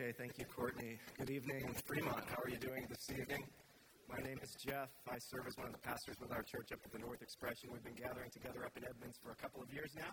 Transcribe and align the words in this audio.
Okay, 0.00 0.16
thank 0.16 0.32
you, 0.40 0.48
Courtney. 0.48 0.96
Good 1.20 1.28
evening, 1.28 1.76
Fremont. 1.84 2.24
How 2.32 2.40
are 2.40 2.48
you 2.48 2.56
doing 2.56 2.88
this 2.88 3.04
evening? 3.12 3.44
My 4.08 4.16
name 4.24 4.40
is 4.40 4.56
Jeff. 4.56 4.88
I 5.04 5.20
serve 5.28 5.44
as 5.44 5.52
one 5.60 5.68
of 5.68 5.76
the 5.76 5.84
pastors 5.84 6.16
with 6.16 6.32
our 6.32 6.40
church 6.40 6.72
up 6.72 6.80
at 6.80 6.88
the 6.88 7.04
North 7.04 7.20
Expression. 7.20 7.68
We've 7.68 7.84
been 7.84 8.00
gathering 8.00 8.32
together 8.32 8.64
up 8.64 8.72
in 8.80 8.88
Edmonds 8.88 9.20
for 9.20 9.36
a 9.36 9.36
couple 9.36 9.60
of 9.60 9.68
years 9.68 9.92
now. 9.92 10.08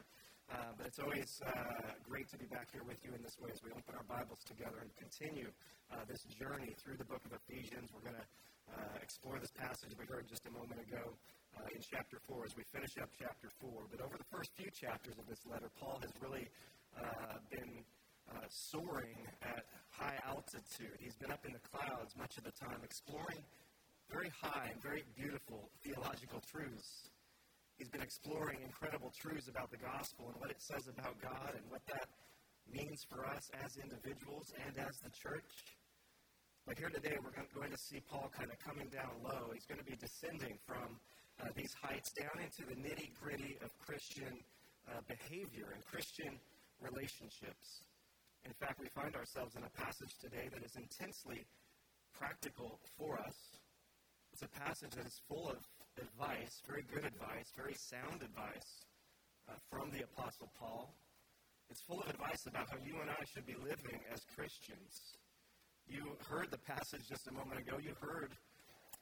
Uh, 0.52 0.76
but 0.76 0.92
it's 0.92 1.00
always 1.00 1.32
uh, 1.40 1.96
great 2.04 2.28
to 2.36 2.38
be 2.38 2.52
back 2.52 2.68
here 2.76 2.84
with 2.84 3.00
you 3.00 3.16
in 3.16 3.24
this 3.24 3.40
way 3.40 3.48
as 3.48 3.64
we 3.64 3.72
open 3.72 3.96
our 3.96 4.04
Bibles 4.12 4.44
together 4.44 4.84
and 4.84 4.92
continue 5.00 5.48
uh, 5.96 6.04
this 6.04 6.20
journey 6.36 6.76
through 6.84 7.00
the 7.00 7.08
book 7.08 7.24
of 7.24 7.32
Ephesians. 7.48 7.88
We're 7.96 8.12
going 8.12 8.20
to 8.20 8.28
uh, 8.76 9.00
explore 9.00 9.40
this 9.40 9.56
passage 9.56 9.96
we 9.96 10.04
heard 10.04 10.28
just 10.28 10.44
a 10.52 10.52
moment 10.52 10.84
ago 10.84 11.16
uh, 11.56 11.64
in 11.72 11.80
chapter 11.80 12.20
4 12.28 12.44
as 12.44 12.60
we 12.60 12.68
finish 12.76 12.92
up 13.00 13.08
chapter 13.16 13.48
4. 13.64 13.88
But 13.88 14.04
over 14.04 14.20
the 14.20 14.28
first 14.36 14.52
few 14.60 14.68
chapters 14.68 15.16
of 15.16 15.32
this 15.32 15.48
letter, 15.48 15.72
Paul 15.80 16.04
has 16.04 16.12
really 16.20 16.44
uh, 16.92 17.40
been 17.48 17.88
uh, 18.32 18.48
soaring 18.50 19.18
at 19.42 19.64
high 19.90 20.18
altitude. 20.28 20.98
He's 21.00 21.16
been 21.16 21.32
up 21.32 21.46
in 21.46 21.54
the 21.54 21.64
clouds 21.72 22.16
much 22.18 22.38
of 22.38 22.44
the 22.44 22.52
time, 22.52 22.80
exploring 22.84 23.44
very 24.12 24.32
high 24.42 24.70
and 24.72 24.82
very 24.82 25.04
beautiful 25.16 25.70
theological 25.84 26.42
truths. 26.52 27.10
He's 27.78 27.90
been 27.90 28.02
exploring 28.02 28.60
incredible 28.64 29.12
truths 29.14 29.48
about 29.48 29.70
the 29.70 29.78
gospel 29.78 30.30
and 30.34 30.40
what 30.40 30.50
it 30.50 30.62
says 30.62 30.88
about 30.88 31.22
God 31.22 31.54
and 31.54 31.64
what 31.70 31.86
that 31.88 32.10
means 32.72 33.06
for 33.10 33.26
us 33.26 33.50
as 33.64 33.78
individuals 33.78 34.52
and 34.66 34.74
as 34.80 34.98
the 35.04 35.12
church. 35.12 35.78
But 36.66 36.78
here 36.78 36.90
today, 36.90 37.16
we're 37.24 37.32
going 37.32 37.72
to 37.72 37.78
see 37.78 38.02
Paul 38.10 38.30
kind 38.36 38.52
of 38.52 38.60
coming 38.60 38.90
down 38.92 39.24
low. 39.24 39.52
He's 39.54 39.66
going 39.66 39.80
to 39.80 39.88
be 39.88 39.96
descending 39.96 40.60
from 40.68 41.00
uh, 41.40 41.48
these 41.56 41.72
heights 41.82 42.12
down 42.12 42.44
into 42.44 42.68
the 42.68 42.76
nitty 42.76 43.14
gritty 43.16 43.56
of 43.64 43.72
Christian 43.80 44.36
uh, 44.90 45.00
behavior 45.08 45.72
and 45.74 45.86
Christian 45.86 46.36
relationships. 46.82 47.88
In 48.46 48.54
fact, 48.54 48.80
we 48.80 48.88
find 48.88 49.16
ourselves 49.16 49.56
in 49.56 49.64
a 49.64 49.70
passage 49.70 50.18
today 50.20 50.50
that 50.54 50.64
is 50.64 50.76
intensely 50.76 51.46
practical 52.18 52.80
for 52.98 53.20
us. 53.20 53.36
It's 54.34 54.42
a 54.44 54.60
passage 54.60 54.92
that 54.92 55.06
is 55.06 55.20
full 55.28 55.50
of 55.50 55.58
advice, 55.98 56.62
very 56.68 56.84
good 56.94 57.06
advice, 57.06 57.52
very 57.56 57.74
sound 57.74 58.22
advice 58.22 58.86
uh, 59.50 59.54
from 59.70 59.92
the 59.92 60.04
Apostle 60.04 60.52
Paul. 60.60 60.94
It's 61.70 61.82
full 61.82 62.00
of 62.00 62.10
advice 62.10 62.46
about 62.48 62.70
how 62.70 62.78
you 62.86 62.96
and 63.02 63.10
I 63.10 63.24
should 63.26 63.46
be 63.46 63.56
living 63.60 64.00
as 64.14 64.22
Christians. 64.36 65.18
You 65.88 66.16
heard 66.30 66.52
the 66.52 66.60
passage 66.60 67.08
just 67.08 67.28
a 67.28 67.34
moment 67.34 67.60
ago. 67.60 67.78
You 67.82 67.94
heard 68.00 68.32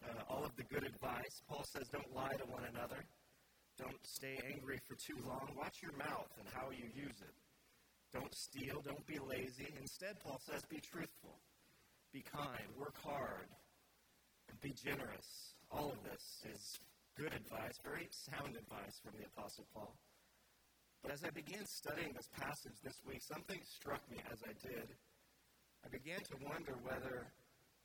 uh, 0.03 0.23
all 0.29 0.43
of 0.43 0.55
the 0.55 0.63
good 0.63 0.83
advice. 0.83 1.41
Paul 1.47 1.63
says, 1.63 1.87
don't 1.89 2.13
lie 2.13 2.33
to 2.33 2.45
one 2.49 2.63
another. 2.73 3.05
Don't 3.77 4.01
stay 4.03 4.39
angry 4.49 4.79
for 4.87 4.95
too 4.95 5.17
long. 5.27 5.49
Watch 5.57 5.81
your 5.81 5.93
mouth 5.97 6.31
and 6.39 6.47
how 6.53 6.71
you 6.71 6.85
use 6.95 7.19
it. 7.21 7.35
Don't 8.15 8.33
steal. 8.33 8.79
Don't 8.79 9.05
be 9.05 9.19
lazy. 9.19 9.67
Instead, 9.75 10.15
Paul 10.23 10.39
says, 10.39 10.63
be 10.71 10.79
truthful. 10.79 11.35
Be 12.13 12.23
kind. 12.23 12.63
Work 12.79 12.95
hard. 13.03 13.51
And 14.47 14.55
be 14.61 14.71
generous. 14.71 15.59
All 15.69 15.91
of 15.91 15.99
this 16.07 16.23
is 16.47 16.79
good 17.19 17.33
advice, 17.35 17.75
very 17.83 18.07
sound 18.11 18.55
advice 18.55 18.95
from 19.03 19.19
the 19.19 19.27
Apostle 19.35 19.67
Paul. 19.75 19.91
But 21.03 21.11
as 21.11 21.23
I 21.27 21.31
began 21.35 21.65
studying 21.67 22.15
this 22.15 22.29
passage 22.39 22.79
this 22.83 22.95
week, 23.03 23.19
something 23.19 23.59
struck 23.67 23.99
me 24.09 24.23
as 24.31 24.39
I 24.47 24.55
did. 24.63 24.87
I 25.83 25.91
began 25.91 26.19
to 26.31 26.35
wonder 26.47 26.79
whether 26.87 27.27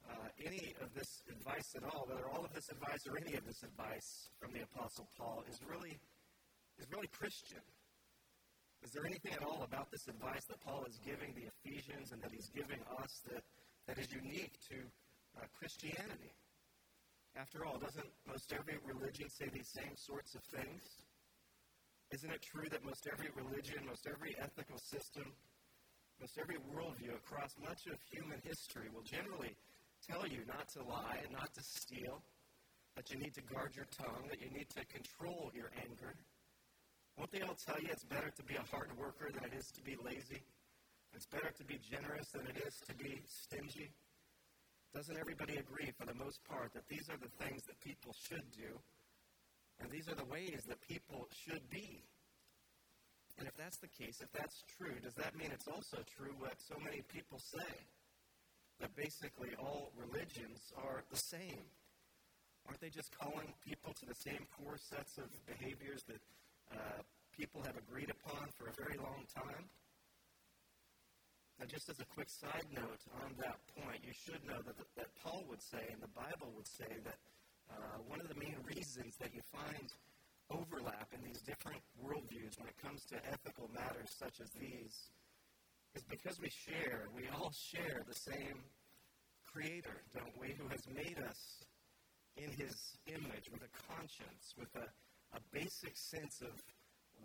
uh, 0.06 0.28
any 0.46 0.74
of 0.80 0.94
this 0.94 1.22
advice 1.26 1.74
at 1.74 1.84
all, 1.90 2.06
whether 2.06 2.30
all 2.30 2.44
of 2.44 2.54
this 2.54 2.70
advice 2.70 3.02
or 3.10 3.18
any 3.18 3.34
of 3.34 3.44
this 3.44 3.62
advice 3.62 4.30
from 4.38 4.52
the 4.54 4.62
Apostle 4.62 5.10
Paul 5.18 5.42
is 5.50 5.58
really 5.66 5.98
is 6.78 6.86
really 6.90 7.08
Christian. 7.08 7.60
Is 8.82 8.92
there 8.92 9.04
anything 9.04 9.32
at 9.32 9.42
all 9.42 9.62
about 9.62 9.90
this 9.90 10.08
advice 10.08 10.44
that 10.48 10.60
Paul 10.64 10.84
is 10.88 10.98
giving 11.04 11.34
the 11.36 11.48
Ephesians 11.52 12.12
and 12.12 12.22
that 12.22 12.32
he's 12.32 12.48
giving 12.48 12.80
us 12.98 13.20
that, 13.28 13.44
that 13.86 13.98
is 13.98 14.08
unique 14.12 14.56
to 14.72 14.76
uh, 15.36 15.44
Christianity? 15.52 16.32
After 17.36 17.64
all, 17.64 17.78
doesn't 17.78 18.08
most 18.26 18.52
every 18.52 18.80
religion 18.82 19.28
say 19.28 19.46
these 19.52 19.68
same 19.68 19.94
sorts 19.94 20.34
of 20.34 20.42
things? 20.42 20.82
Isn't 22.10 22.32
it 22.32 22.42
true 22.42 22.66
that 22.70 22.84
most 22.84 23.06
every 23.06 23.30
religion, 23.36 23.86
most 23.86 24.08
every 24.08 24.34
ethical 24.40 24.78
system, 24.78 25.30
most 26.18 26.38
every 26.40 26.56
worldview 26.74 27.14
across 27.14 27.54
much 27.62 27.86
of 27.86 28.00
human 28.10 28.40
history 28.42 28.88
will 28.92 29.06
generally 29.06 29.54
tell 30.02 30.26
you 30.26 30.40
not 30.48 30.68
to 30.74 30.82
lie 30.82 31.20
and 31.22 31.30
not 31.30 31.54
to 31.54 31.62
steal, 31.62 32.20
that 32.96 33.10
you 33.10 33.18
need 33.18 33.34
to 33.34 33.42
guard 33.42 33.76
your 33.76 33.86
tongue, 33.96 34.26
that 34.28 34.40
you 34.40 34.50
need 34.50 34.68
to 34.70 34.84
control 34.86 35.52
your 35.54 35.70
anger, 35.86 36.14
won't 37.16 37.30
they 37.30 37.42
all 37.42 37.56
tell 37.56 37.80
you 37.80 37.88
it's 37.90 38.04
better 38.04 38.30
to 38.30 38.42
be 38.44 38.54
a 38.54 38.66
hard 38.70 38.90
worker 38.98 39.30
than 39.32 39.44
it 39.44 39.54
is 39.56 39.70
to 39.72 39.82
be 39.82 39.96
lazy? 40.04 40.42
It's 41.14 41.26
better 41.26 41.50
to 41.50 41.64
be 41.64 41.78
generous 41.78 42.30
than 42.30 42.46
it 42.46 42.62
is 42.66 42.74
to 42.88 42.94
be 42.94 43.20
stingy? 43.26 43.90
Doesn't 44.94 45.18
everybody 45.18 45.56
agree, 45.56 45.90
for 45.98 46.06
the 46.06 46.14
most 46.14 46.42
part, 46.44 46.74
that 46.74 46.86
these 46.88 47.06
are 47.10 47.18
the 47.18 47.30
things 47.44 47.62
that 47.66 47.78
people 47.80 48.14
should 48.26 48.46
do, 48.50 48.74
and 49.78 49.90
these 49.90 50.08
are 50.08 50.18
the 50.18 50.26
ways 50.26 50.62
that 50.66 50.80
people 50.82 51.28
should 51.30 51.62
be? 51.70 52.02
And 53.38 53.46
if 53.46 53.56
that's 53.56 53.78
the 53.78 53.88
case, 53.88 54.20
if 54.20 54.30
that's 54.32 54.64
true, 54.76 54.98
does 55.02 55.14
that 55.14 55.36
mean 55.36 55.50
it's 55.52 55.68
also 55.68 56.02
true 56.04 56.34
what 56.38 56.60
so 56.60 56.74
many 56.82 57.02
people 57.08 57.38
say? 57.38 57.72
That 58.80 58.94
basically 58.96 59.50
all 59.58 59.92
religions 59.96 60.72
are 60.76 61.04
the 61.10 61.16
same. 61.16 61.64
Aren't 62.66 62.80
they 62.80 62.90
just 62.90 63.16
calling 63.16 63.52
people 63.64 63.92
to 63.94 64.06
the 64.06 64.14
same 64.14 64.44
core 64.58 64.76
sets 64.76 65.18
of 65.18 65.28
behaviors 65.46 66.02
that 66.08 66.20
uh, 66.72 67.02
people 67.36 67.62
have 67.62 67.76
agreed 67.76 68.10
upon 68.10 68.48
for 68.56 68.68
a 68.68 68.74
very 68.74 68.96
long 68.98 69.26
time. 69.34 69.64
Now, 71.58 71.66
just 71.66 71.90
as 71.90 72.00
a 72.00 72.08
quick 72.08 72.30
side 72.30 72.64
note 72.72 73.04
on 73.20 73.36
that 73.38 73.60
point, 73.76 74.00
you 74.00 74.12
should 74.16 74.40
know 74.48 74.60
that, 74.64 74.76
that 74.96 75.10
Paul 75.22 75.44
would 75.48 75.60
say, 75.60 75.84
and 75.92 76.00
the 76.00 76.14
Bible 76.16 76.52
would 76.56 76.66
say, 76.66 76.88
that 77.04 77.18
uh, 77.68 78.00
one 78.08 78.20
of 78.20 78.28
the 78.28 78.40
main 78.40 78.56
reasons 78.74 79.16
that 79.20 79.34
you 79.34 79.42
find 79.52 79.92
overlap 80.50 81.12
in 81.14 81.20
these 81.22 81.42
different 81.42 81.82
worldviews 82.02 82.58
when 82.58 82.66
it 82.66 82.78
comes 82.82 83.04
to 83.06 83.16
ethical 83.28 83.70
matters 83.72 84.10
such 84.18 84.40
as 84.40 84.50
these 84.58 85.12
is 85.94 86.02
because 86.08 86.40
we 86.40 86.50
share, 86.50 87.06
we 87.14 87.28
all 87.34 87.52
share 87.52 88.02
the 88.08 88.14
same 88.14 88.58
Creator, 89.52 90.02
don't 90.14 90.38
we, 90.38 90.54
who 90.54 90.68
has 90.68 90.86
made 90.94 91.18
us 91.28 91.66
in 92.36 92.50
His 92.52 92.96
image 93.06 93.50
with 93.50 93.62
a 93.62 93.72
conscience, 93.90 94.54
with 94.56 94.70
a 94.76 94.86
a 95.34 95.40
basic 95.52 95.96
sense 95.96 96.40
of 96.42 96.54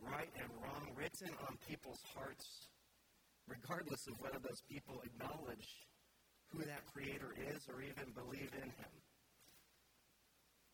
right 0.01 0.29
and 0.37 0.49
wrong 0.61 0.93
written 0.95 1.33
on 1.47 1.57
people's 1.67 2.03
hearts, 2.13 2.69
regardless 3.47 4.07
of 4.07 4.19
whether 4.21 4.39
those 4.39 4.61
people 4.69 5.01
acknowledge 5.03 5.87
who 6.51 6.59
that 6.59 6.85
Creator 6.93 7.33
is 7.49 7.65
or 7.69 7.81
even 7.81 8.13
believe 8.13 8.51
in 8.61 8.69
Him. 8.69 8.93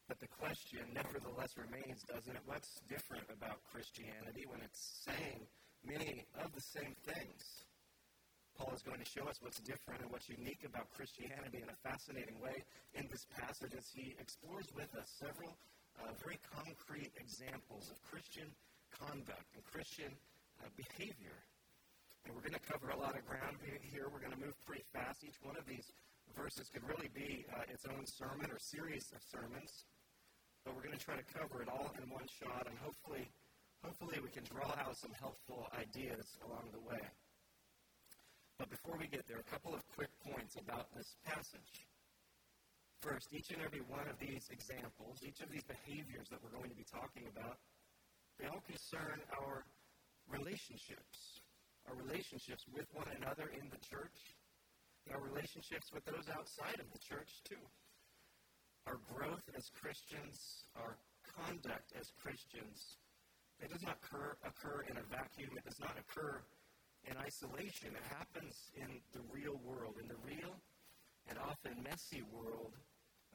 But 0.07 0.19
the 0.19 0.27
question 0.27 0.83
nevertheless 0.91 1.55
remains, 1.55 2.03
doesn't 2.03 2.35
it? 2.35 2.43
What's 2.45 2.81
different 2.89 3.23
about 3.31 3.63
Christianity 3.63 4.43
when 4.43 4.59
it's 4.59 5.07
saying 5.07 5.47
many 5.87 6.27
of 6.43 6.51
the 6.51 6.59
same 6.59 6.95
things? 7.07 7.63
Paul 8.57 8.75
is 8.75 8.83
going 8.83 8.99
to 8.99 9.07
show 9.07 9.23
us 9.31 9.39
what's 9.39 9.63
different 9.63 10.03
and 10.03 10.11
what's 10.11 10.27
unique 10.27 10.67
about 10.67 10.91
Christianity 10.91 11.63
in 11.63 11.69
a 11.71 11.79
fascinating 11.79 12.37
way 12.43 12.59
in 12.93 13.07
this 13.09 13.25
passage 13.31 13.71
as 13.71 13.87
he 13.95 14.13
explores 14.19 14.67
with 14.75 14.91
us 14.99 15.07
several 15.17 15.55
uh, 16.01 16.11
very 16.21 16.39
concrete 16.41 17.13
examples 17.17 17.89
of 17.93 18.01
Christian 18.01 18.49
conduct 18.89 19.47
and 19.53 19.63
Christian 19.63 20.11
uh, 20.61 20.69
behavior. 20.75 21.37
And 22.25 22.35
we're 22.35 22.45
going 22.45 22.57
to 22.57 22.67
cover 22.69 22.93
a 22.93 22.99
lot 22.99 23.17
of 23.17 23.25
ground 23.25 23.57
here. 23.65 24.09
We're 24.09 24.21
going 24.21 24.35
to 24.35 24.43
move 24.43 24.57
pretty 24.65 24.85
fast. 24.93 25.23
Each 25.23 25.37
one 25.41 25.57
of 25.57 25.65
these 25.65 25.89
verses 26.37 26.69
could 26.69 26.85
really 26.85 27.09
be 27.13 27.45
uh, 27.49 27.65
its 27.69 27.85
own 27.89 28.05
sermon 28.05 28.49
or 28.49 28.59
series 28.59 29.09
of 29.13 29.21
sermons. 29.25 29.85
But 30.65 30.77
we're 30.77 30.85
going 30.85 30.97
to 30.97 31.01
try 31.03 31.17
to 31.17 31.25
cover 31.33 31.65
it 31.65 31.69
all 31.69 31.89
in 31.97 32.05
one 32.09 32.29
shot, 32.29 32.69
and 32.69 32.77
hopefully, 32.77 33.25
hopefully 33.81 34.21
we 34.21 34.29
can 34.29 34.45
draw 34.45 34.69
out 34.77 34.93
some 34.93 35.13
helpful 35.17 35.65
ideas 35.73 36.37
along 36.45 36.69
the 36.69 36.83
way. 36.85 37.01
But 38.61 38.69
before 38.69 38.93
we 39.01 39.09
get 39.09 39.25
there, 39.27 39.41
a 39.41 39.49
couple 39.49 39.73
of 39.73 39.81
quick 39.97 40.13
points 40.21 40.53
about 40.55 40.93
this 40.93 41.17
passage. 41.25 41.89
First, 43.01 43.33
each 43.33 43.49
and 43.49 43.65
every 43.65 43.81
one 43.89 44.05
of 44.05 44.13
these 44.21 44.45
examples, 44.53 45.25
each 45.25 45.41
of 45.41 45.49
these 45.49 45.65
behaviors 45.65 46.29
that 46.29 46.37
we're 46.37 46.53
going 46.53 46.69
to 46.69 46.77
be 46.77 46.85
talking 46.85 47.25
about, 47.33 47.57
they 48.37 48.45
all 48.45 48.61
concern 48.61 49.17
our 49.41 49.65
relationships, 50.29 51.41
our 51.89 51.97
relationships 51.97 52.61
with 52.69 52.85
one 52.93 53.09
another 53.17 53.49
in 53.57 53.65
the 53.73 53.81
church, 53.81 54.37
our 55.09 55.17
relationships 55.17 55.89
with 55.89 56.05
those 56.05 56.29
outside 56.29 56.77
of 56.77 56.85
the 56.93 57.01
church, 57.01 57.41
too. 57.49 57.65
Our 58.85 59.01
growth 59.09 59.49
as 59.57 59.65
Christians, 59.73 60.69
our 60.77 60.93
conduct 61.25 61.97
as 61.97 62.05
Christians, 62.21 63.01
it 63.61 63.69
does 63.73 63.81
not 63.81 63.97
occur, 63.97 64.37
occur 64.45 64.85
in 64.89 64.97
a 64.97 65.05
vacuum. 65.09 65.53
It 65.57 65.65
does 65.65 65.81
not 65.81 65.97
occur 65.97 66.41
in 67.09 67.17
isolation. 67.17 67.97
It 67.97 68.07
happens 68.09 68.53
in 68.77 69.01
the 69.13 69.21
real 69.29 69.57
world, 69.65 69.97
in 70.01 70.07
the 70.07 70.21
real 70.21 70.53
and 71.29 71.37
often 71.37 71.81
messy 71.81 72.21
world 72.33 72.73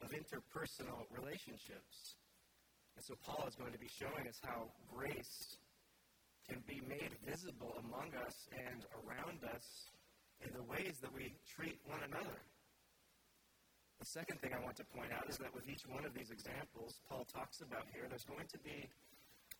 of 0.01 0.11
interpersonal 0.11 1.05
relationships. 1.09 2.17
And 2.95 3.05
so 3.05 3.13
Paul 3.25 3.45
is 3.47 3.55
going 3.55 3.73
to 3.73 3.79
be 3.79 3.89
showing 3.89 4.27
us 4.27 4.39
how 4.41 4.69
grace 4.89 5.57
can 6.49 6.63
be 6.65 6.81
made 6.87 7.11
visible 7.25 7.75
among 7.85 8.15
us 8.25 8.47
and 8.55 8.85
around 9.03 9.43
us 9.53 9.91
in 10.41 10.53
the 10.53 10.63
ways 10.63 10.97
that 11.01 11.13
we 11.13 11.33
treat 11.45 11.77
one 11.85 11.99
another. 12.07 12.39
The 13.99 14.05
second 14.05 14.39
thing 14.41 14.53
I 14.53 14.61
want 14.63 14.77
to 14.77 14.85
point 14.85 15.11
out 15.11 15.25
is 15.29 15.37
that 15.37 15.53
with 15.53 15.67
each 15.67 15.85
one 15.89 16.05
of 16.05 16.13
these 16.13 16.29
examples 16.29 17.01
Paul 17.09 17.25
talks 17.25 17.61
about 17.61 17.89
here, 17.93 18.05
there's 18.09 18.25
going 18.25 18.45
to 18.53 18.59
be 18.59 18.85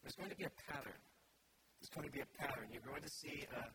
there's 0.04 0.16
going 0.16 0.30
to 0.30 0.38
be 0.38 0.46
a 0.46 0.56
pattern. 0.70 1.02
There's 1.82 1.90
going 1.90 2.06
to 2.06 2.14
be 2.14 2.22
a 2.22 2.32
pattern. 2.38 2.70
You're 2.72 2.86
going 2.86 3.02
to 3.02 3.10
see 3.10 3.46
a, 3.50 3.66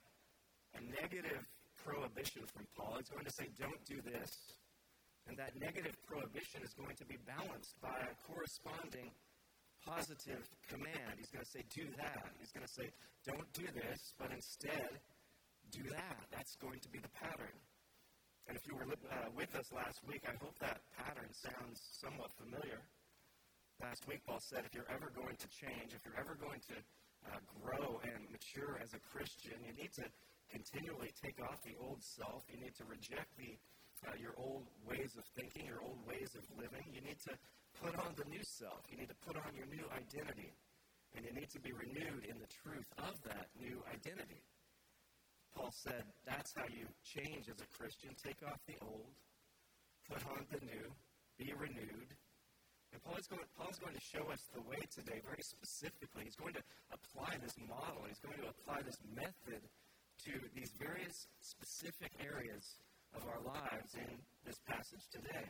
a 0.78 0.80
negative 1.02 1.42
prohibition 1.76 2.42
from 2.46 2.66
Paul. 2.76 2.96
He's 2.98 3.10
going 3.10 3.26
to 3.26 3.30
say, 3.34 3.50
don't 3.58 3.82
do 3.84 4.00
this. 4.00 4.54
And 5.28 5.38
that 5.38 5.54
negative 5.54 5.94
prohibition 6.02 6.62
is 6.66 6.74
going 6.74 6.96
to 6.98 7.06
be 7.06 7.16
balanced 7.26 7.78
by 7.80 7.94
a 7.94 8.12
corresponding 8.26 9.10
positive 9.86 10.42
command. 10.68 11.18
He's 11.18 11.30
going 11.30 11.44
to 11.44 11.50
say, 11.50 11.62
do 11.74 11.86
that. 11.98 12.26
He's 12.38 12.50
going 12.50 12.66
to 12.66 12.74
say, 12.74 12.90
don't 13.26 13.46
do 13.54 13.66
this, 13.74 14.14
but 14.18 14.30
instead, 14.30 14.98
do 15.70 15.82
that. 15.90 16.18
That's 16.30 16.54
going 16.58 16.78
to 16.82 16.90
be 16.90 16.98
the 16.98 17.10
pattern. 17.14 17.54
And 18.50 18.58
if 18.58 18.66
you 18.66 18.74
were 18.74 18.86
uh, 18.90 19.30
with 19.38 19.54
us 19.54 19.70
last 19.70 20.02
week, 20.02 20.22
I 20.26 20.34
hope 20.42 20.58
that 20.58 20.82
pattern 20.98 21.30
sounds 21.30 21.78
somewhat 22.02 22.34
familiar. 22.34 22.82
Last 23.78 24.06
week, 24.06 24.22
Paul 24.26 24.42
said, 24.42 24.66
if 24.66 24.74
you're 24.74 24.90
ever 24.90 25.10
going 25.14 25.38
to 25.38 25.48
change, 25.50 25.94
if 25.94 26.02
you're 26.02 26.18
ever 26.18 26.34
going 26.38 26.58
to 26.70 26.76
uh, 27.30 27.38
grow 27.62 28.02
and 28.02 28.26
mature 28.30 28.78
as 28.82 28.94
a 28.94 29.00
Christian, 29.02 29.58
you 29.62 29.74
need 29.78 29.94
to 29.94 30.06
continually 30.50 31.10
take 31.22 31.38
off 31.42 31.62
the 31.62 31.78
old 31.78 32.02
self. 32.02 32.42
You 32.50 32.58
need 32.58 32.74
to 32.78 32.84
reject 32.84 33.30
the 33.38 33.54
uh, 34.06 34.16
your 34.18 34.34
old 34.36 34.66
ways 34.82 35.14
of 35.16 35.24
thinking, 35.38 35.66
your 35.66 35.82
old 35.82 35.98
ways 36.06 36.34
of 36.34 36.42
living. 36.58 36.82
You 36.90 37.02
need 37.02 37.20
to 37.30 37.34
put 37.78 37.94
on 37.98 38.14
the 38.18 38.26
new 38.30 38.42
self. 38.42 38.82
You 38.90 38.98
need 38.98 39.10
to 39.10 39.20
put 39.26 39.36
on 39.36 39.54
your 39.54 39.66
new 39.70 39.86
identity. 39.94 40.54
And 41.14 41.24
you 41.26 41.32
need 41.32 41.50
to 41.52 41.60
be 41.60 41.72
renewed 41.72 42.24
in 42.24 42.40
the 42.40 42.48
truth 42.48 42.88
of 42.98 43.20
that 43.28 43.52
new 43.60 43.84
identity. 43.92 44.40
Paul 45.52 45.70
said 45.70 46.08
that's 46.24 46.56
how 46.56 46.64
you 46.72 46.88
change 47.04 47.52
as 47.52 47.60
a 47.60 47.68
Christian. 47.76 48.16
Take 48.16 48.40
off 48.48 48.58
the 48.64 48.80
old, 48.80 49.12
put 50.08 50.24
on 50.32 50.48
the 50.48 50.64
new, 50.64 50.88
be 51.36 51.52
renewed. 51.52 52.16
And 52.92 53.00
Paul 53.04 53.16
is, 53.20 53.28
going, 53.28 53.44
Paul 53.56 53.68
is 53.68 53.80
going 53.80 53.96
to 53.96 54.04
show 54.04 54.24
us 54.32 54.48
the 54.52 54.64
way 54.64 54.80
today 54.88 55.20
very 55.24 55.44
specifically. 55.44 56.24
He's 56.24 56.36
going 56.36 56.56
to 56.56 56.64
apply 56.92 57.36
this 57.40 57.56
model, 57.60 58.04
he's 58.08 58.20
going 58.20 58.40
to 58.40 58.48
apply 58.48 58.80
this 58.84 59.00
method 59.12 59.60
to 60.24 60.32
these 60.54 60.72
various 60.80 61.28
specific 61.40 62.12
areas 62.20 62.80
of 63.14 63.22
our 63.28 63.40
lives 63.44 63.94
in 63.94 64.10
this 64.44 64.58
passage 64.66 65.04
today. 65.12 65.48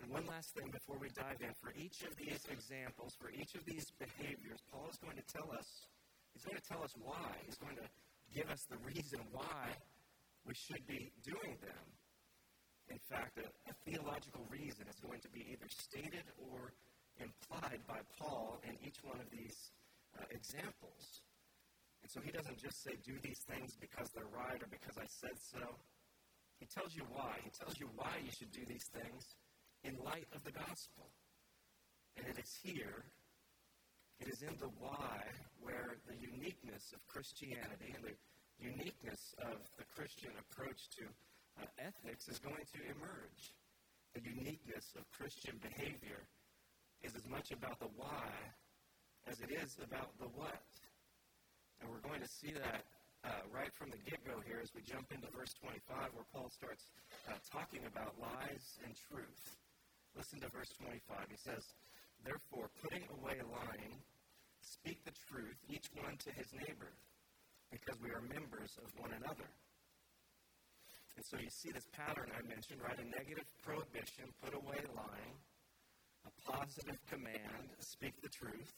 And 0.00 0.10
one 0.10 0.26
last 0.26 0.54
thing 0.54 0.70
before 0.72 0.98
we 0.98 1.08
dive 1.14 1.38
in 1.40 1.54
for 1.62 1.70
each 1.78 2.02
of 2.02 2.16
these 2.16 2.42
examples, 2.50 3.14
for 3.20 3.30
each 3.30 3.54
of 3.54 3.64
these 3.64 3.86
behaviors, 3.98 4.60
Paul 4.70 4.88
is 4.90 4.98
going 4.98 5.16
to 5.16 5.26
tell 5.30 5.46
us, 5.54 5.86
he's 6.34 6.44
going 6.44 6.58
to 6.58 6.68
tell 6.68 6.82
us 6.82 6.94
why. 6.98 7.30
He's 7.46 7.58
going 7.58 7.76
to 7.76 7.88
give 8.34 8.50
us 8.50 8.66
the 8.66 8.80
reason 8.82 9.20
why 9.30 9.70
we 10.44 10.54
should 10.54 10.82
be 10.86 11.12
doing 11.22 11.54
them. 11.62 11.86
In 12.90 12.98
fact, 13.08 13.38
a, 13.38 13.46
a 13.70 13.74
theological 13.86 14.42
reason 14.50 14.90
is 14.90 14.98
going 14.98 15.20
to 15.20 15.30
be 15.30 15.46
either 15.54 15.68
stated 15.70 16.26
or 16.50 16.74
implied 17.20 17.80
by 17.86 18.00
Paul 18.18 18.58
in 18.66 18.74
each 18.82 18.98
one 19.04 19.20
of 19.20 19.30
these 19.30 19.70
uh, 20.18 20.24
examples. 20.34 21.22
And 22.02 22.10
so 22.10 22.20
he 22.20 22.32
doesn't 22.32 22.58
just 22.58 22.82
say, 22.82 22.98
do 23.06 23.14
these 23.22 23.46
things 23.46 23.78
because 23.78 24.10
they're 24.10 24.34
right 24.34 24.58
or 24.58 24.66
because 24.66 24.98
I 24.98 25.06
said 25.06 25.38
so. 25.38 25.62
He 26.62 26.70
tells 26.70 26.94
you 26.94 27.02
why. 27.10 27.42
He 27.42 27.50
tells 27.50 27.74
you 27.82 27.90
why 27.98 28.22
you 28.22 28.30
should 28.30 28.54
do 28.54 28.62
these 28.70 28.86
things 28.94 29.34
in 29.82 29.98
light 30.06 30.30
of 30.30 30.46
the 30.46 30.54
gospel. 30.54 31.10
And 32.14 32.22
it 32.30 32.38
is 32.38 32.54
here, 32.62 33.02
it 34.22 34.30
is 34.30 34.46
in 34.46 34.54
the 34.62 34.70
why 34.78 35.26
where 35.58 35.98
the 36.06 36.14
uniqueness 36.14 36.94
of 36.94 37.02
Christianity 37.10 37.90
and 37.98 38.04
the 38.06 38.14
uniqueness 38.62 39.34
of 39.42 39.58
the 39.74 39.82
Christian 39.90 40.30
approach 40.38 40.86
to 41.02 41.10
uh, 41.58 41.66
ethics 41.82 42.28
is 42.28 42.38
going 42.38 42.62
to 42.62 42.80
emerge. 42.94 43.42
The 44.14 44.22
uniqueness 44.22 44.94
of 44.94 45.02
Christian 45.10 45.58
behavior 45.58 46.30
is 47.02 47.16
as 47.18 47.26
much 47.26 47.50
about 47.50 47.80
the 47.80 47.90
why 47.96 48.30
as 49.26 49.40
it 49.40 49.50
is 49.50 49.78
about 49.82 50.14
the 50.22 50.30
what. 50.38 50.62
And 51.80 51.90
we're 51.90 52.06
going 52.06 52.22
to 52.22 52.30
see 52.30 52.54
that 52.54 52.86
uh, 53.24 53.46
right 53.54 53.70
from 53.78 53.90
the 53.90 54.00
get 54.02 54.18
go 54.26 54.42
here 54.42 54.58
as 54.62 54.70
we 54.74 54.82
jump 54.82 55.06
into 55.14 55.30
verse 55.30 55.54
25, 55.62 56.10
where 56.14 56.28
Paul 56.34 56.50
starts 56.50 56.90
uh, 57.30 57.38
talking 57.46 57.86
about 57.86 58.18
lies 58.18 58.78
and 58.82 58.92
truth. 59.10 59.42
Listen 60.18 60.42
to 60.42 60.50
verse 60.50 60.70
25. 60.82 61.30
He 61.30 61.38
says, 61.38 61.62
Therefore, 62.26 62.70
putting 62.82 63.02
away 63.18 63.38
lying, 63.46 63.94
speak 64.60 65.02
the 65.06 65.14
truth, 65.30 65.58
each 65.70 65.86
one 65.98 66.18
to 66.26 66.30
his 66.34 66.50
neighbor, 66.54 66.94
because 67.70 67.98
we 68.02 68.10
are 68.10 68.22
members 68.22 68.78
of 68.82 68.90
one 68.98 69.14
another. 69.14 69.50
And 71.16 71.24
so 71.26 71.36
you 71.38 71.50
see 71.50 71.70
this 71.70 71.86
pattern 71.92 72.30
I 72.32 72.42
mentioned, 72.46 72.80
right? 72.82 72.98
A 72.98 73.06
negative 73.06 73.46
prohibition, 73.62 74.30
put 74.42 74.54
away 74.54 74.80
lying, 74.94 75.34
a 76.26 76.32
positive 76.50 76.98
command, 77.10 77.70
speak 77.80 78.14
the 78.22 78.30
truth. 78.30 78.72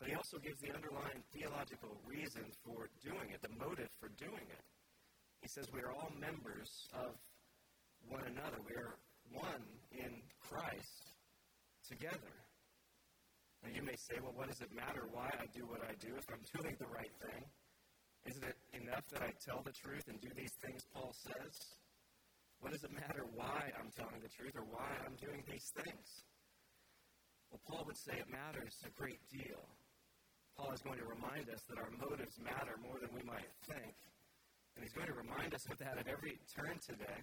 But 0.00 0.08
he 0.08 0.14
also 0.16 0.40
gives 0.40 0.64
the 0.64 0.72
underlying 0.72 1.20
theological 1.28 2.00
reason 2.08 2.48
for 2.64 2.88
doing 3.04 3.36
it, 3.36 3.44
the 3.44 3.52
motive 3.60 3.92
for 4.00 4.08
doing 4.16 4.48
it. 4.48 4.64
He 5.44 5.48
says 5.48 5.68
we 5.72 5.84
are 5.84 5.92
all 5.92 6.08
members 6.18 6.88
of 6.96 7.12
one 8.08 8.24
another. 8.24 8.56
We 8.64 8.80
are 8.80 8.96
one 9.28 9.64
in 9.92 10.24
Christ 10.40 11.12
together. 11.86 12.32
Now 13.62 13.68
you 13.76 13.82
may 13.84 13.96
say, 13.96 14.16
well, 14.24 14.32
what 14.32 14.48
does 14.48 14.64
it 14.64 14.72
matter 14.72 15.04
why 15.12 15.28
I 15.36 15.44
do 15.52 15.68
what 15.68 15.84
I 15.84 15.92
do 16.00 16.16
if 16.16 16.24
I'm 16.32 16.40
doing 16.56 16.76
the 16.80 16.88
right 16.88 17.12
thing? 17.20 17.44
Isn't 18.24 18.44
it 18.44 18.56
enough 18.72 19.04
that 19.12 19.20
I 19.20 19.32
tell 19.44 19.60
the 19.60 19.72
truth 19.72 20.08
and 20.08 20.20
do 20.20 20.28
these 20.32 20.56
things 20.64 20.88
Paul 20.92 21.12
says? 21.12 21.76
What 22.60 22.72
does 22.72 22.84
it 22.84 22.92
matter 22.92 23.24
why 23.34 23.72
I'm 23.76 23.92
telling 23.96 24.20
the 24.20 24.32
truth 24.32 24.56
or 24.56 24.64
why 24.64 24.88
I'm 25.04 25.16
doing 25.16 25.44
these 25.44 25.72
things? 25.76 26.24
Well, 27.50 27.60
Paul 27.68 27.84
would 27.86 27.96
say 27.96 28.12
it 28.16 28.28
matters 28.30 28.76
a 28.84 28.90
great 28.96 29.20
deal. 29.28 29.64
Paul 30.60 30.76
is 30.76 30.84
going 30.84 31.00
to 31.00 31.08
remind 31.08 31.48
us 31.48 31.64
that 31.72 31.80
our 31.80 31.88
motives 31.96 32.36
matter 32.36 32.76
more 32.84 33.00
than 33.00 33.08
we 33.16 33.24
might 33.24 33.48
think. 33.64 33.96
And 34.76 34.84
he's 34.84 34.92
going 34.92 35.08
to 35.08 35.16
remind 35.16 35.56
us 35.56 35.64
of 35.72 35.80
that 35.80 35.96
at 35.96 36.04
every 36.04 36.36
turn 36.52 36.76
today. 36.84 37.20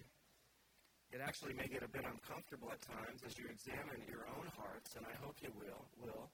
It 1.14 1.22
actually 1.22 1.54
may 1.54 1.70
get 1.70 1.86
a 1.86 1.88
bit 1.88 2.02
uncomfortable 2.02 2.66
at 2.74 2.82
times 2.82 3.22
as 3.22 3.38
you 3.38 3.46
examine 3.46 4.02
your 4.10 4.26
own 4.34 4.50
hearts, 4.58 4.98
and 4.98 5.06
I 5.06 5.14
hope 5.22 5.38
you 5.38 5.54
will. 5.54 5.86
Will. 6.02 6.26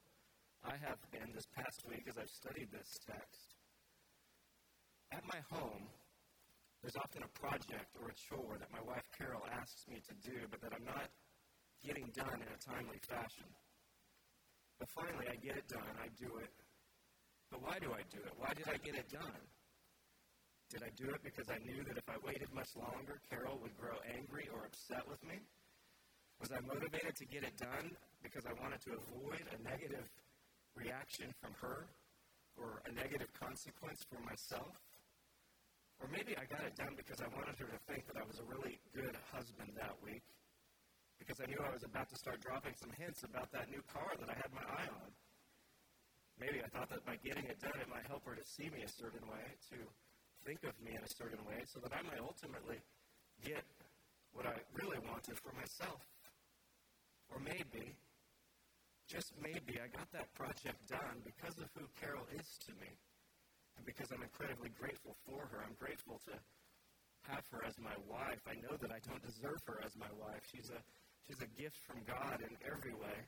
I 0.65 0.81
have 0.81 0.97
been 1.13 1.29
this 1.29 1.45
past 1.53 1.85
week 1.85 2.09
as 2.09 2.17
I've 2.17 2.33
studied 2.33 2.73
this 2.73 2.97
text. 3.05 3.53
At 5.13 5.21
my 5.29 5.37
home, 5.53 5.85
there's 6.81 6.97
often 6.97 7.21
a 7.21 7.31
project 7.37 7.93
or 8.01 8.09
a 8.09 8.17
chore 8.17 8.57
that 8.57 8.73
my 8.73 8.81
wife 8.81 9.05
Carol 9.13 9.45
asks 9.53 9.85
me 9.85 10.01
to 10.09 10.13
do, 10.25 10.49
but 10.49 10.57
that 10.65 10.73
I'm 10.73 10.89
not 10.89 11.13
getting 11.85 12.09
done 12.17 12.41
in 12.41 12.49
a 12.49 12.59
timely 12.65 12.97
fashion. 13.05 13.45
But 14.81 14.89
finally, 14.89 15.29
I 15.29 15.37
get 15.37 15.53
it 15.53 15.69
done. 15.69 15.93
I 16.01 16.09
do 16.17 16.41
it 16.41 16.64
but 17.51 17.61
why 17.61 17.77
do 17.79 17.93
I 17.93 18.01
do 18.09 18.19
it? 18.21 18.33
Why 18.37 18.51
did 18.53 18.67
I 18.67 18.77
get 18.81 18.95
it 18.95 19.09
done? 19.09 19.43
Did 20.73 20.81
I 20.81 20.91
do 20.97 21.07
it 21.13 21.21
because 21.21 21.47
I 21.49 21.61
knew 21.61 21.85
that 21.85 21.97
if 21.97 22.07
I 22.09 22.17
waited 22.25 22.49
much 22.53 22.73
longer, 22.75 23.21
Carol 23.29 23.61
would 23.61 23.77
grow 23.77 23.95
angry 24.17 24.49
or 24.49 24.65
upset 24.65 25.05
with 25.05 25.21
me? 25.21 25.37
Was 26.41 26.51
I 26.51 26.59
motivated 26.65 27.15
to 27.15 27.25
get 27.29 27.45
it 27.45 27.55
done 27.55 27.95
because 28.25 28.43
I 28.49 28.53
wanted 28.59 28.81
to 28.89 28.97
avoid 28.97 29.45
a 29.55 29.57
negative 29.61 30.03
reaction 30.75 31.31
from 31.39 31.53
her 31.61 31.87
or 32.57 32.81
a 32.85 32.91
negative 32.91 33.29
consequence 33.39 34.03
for 34.09 34.19
myself? 34.25 34.73
Or 36.01 36.11
maybe 36.11 36.35
I 36.35 36.43
got 36.49 36.65
it 36.65 36.75
done 36.75 36.97
because 36.97 37.23
I 37.23 37.29
wanted 37.31 37.55
her 37.55 37.69
to 37.71 37.79
think 37.87 38.03
that 38.11 38.19
I 38.19 38.25
was 38.27 38.41
a 38.41 38.47
really 38.51 38.81
good 38.91 39.15
husband 39.31 39.71
that 39.79 39.95
week 40.03 40.25
because 41.19 41.39
I 41.39 41.47
knew 41.47 41.61
I 41.63 41.71
was 41.71 41.85
about 41.87 42.09
to 42.09 42.17
start 42.19 42.41
dropping 42.43 42.75
some 42.75 42.91
hints 42.99 43.23
about 43.23 43.47
that 43.55 43.71
new 43.71 43.81
car 43.87 44.11
that 44.19 44.27
I 44.27 44.35
had 44.35 44.51
my 44.51 44.65
eye 44.65 44.89
on. 44.91 45.09
Maybe 46.35 46.59
I 46.59 46.67
thought 46.67 46.91
that 46.91 47.05
by 47.07 47.15
getting 47.23 47.47
it 47.47 47.55
done, 47.63 47.79
it 47.79 47.87
might 47.87 48.03
help 48.11 48.27
her 48.27 48.35
to 48.35 48.43
see 48.43 48.67
me 48.67 48.83
a 48.83 48.91
certain 48.91 49.23
way, 49.31 49.45
to 49.71 49.79
think 50.43 50.59
of 50.67 50.75
me 50.83 50.91
in 50.91 51.03
a 51.03 51.13
certain 51.15 51.39
way, 51.47 51.63
so 51.71 51.79
that 51.79 51.95
I 51.95 52.03
might 52.03 52.19
ultimately 52.19 52.83
get 53.39 53.63
what 54.35 54.43
I 54.43 54.55
really 54.75 54.99
wanted 55.07 55.39
for 55.39 55.55
myself. 55.55 56.03
Or 57.31 57.39
maybe, 57.39 57.95
just 59.07 59.31
maybe, 59.39 59.79
I 59.79 59.87
got 59.95 60.11
that 60.11 60.27
project 60.35 60.75
done 60.91 61.23
because 61.23 61.55
of 61.55 61.71
who 61.71 61.87
Carol 62.03 62.27
is 62.35 62.47
to 62.67 62.71
me. 62.83 62.91
And 63.79 63.87
because 63.87 64.11
I'm 64.11 64.23
incredibly 64.23 64.75
grateful 64.75 65.15
for 65.23 65.39
her. 65.39 65.63
I'm 65.63 65.75
grateful 65.79 66.19
to 66.27 66.35
have 67.31 67.43
her 67.51 67.63
as 67.63 67.75
my 67.79 67.95
wife. 68.11 68.43
I 68.43 68.59
know 68.59 68.75
that 68.75 68.91
I 68.91 68.99
don't 69.07 69.23
deserve 69.23 69.63
her 69.71 69.79
as 69.87 69.95
my 69.95 70.11
wife. 70.19 70.43
She's 70.51 70.67
a, 70.67 70.79
she's 71.27 71.39
a 71.39 71.49
gift 71.55 71.79
from 71.87 72.03
God 72.03 72.43
in 72.43 72.53
every 72.67 72.93
way. 72.93 73.19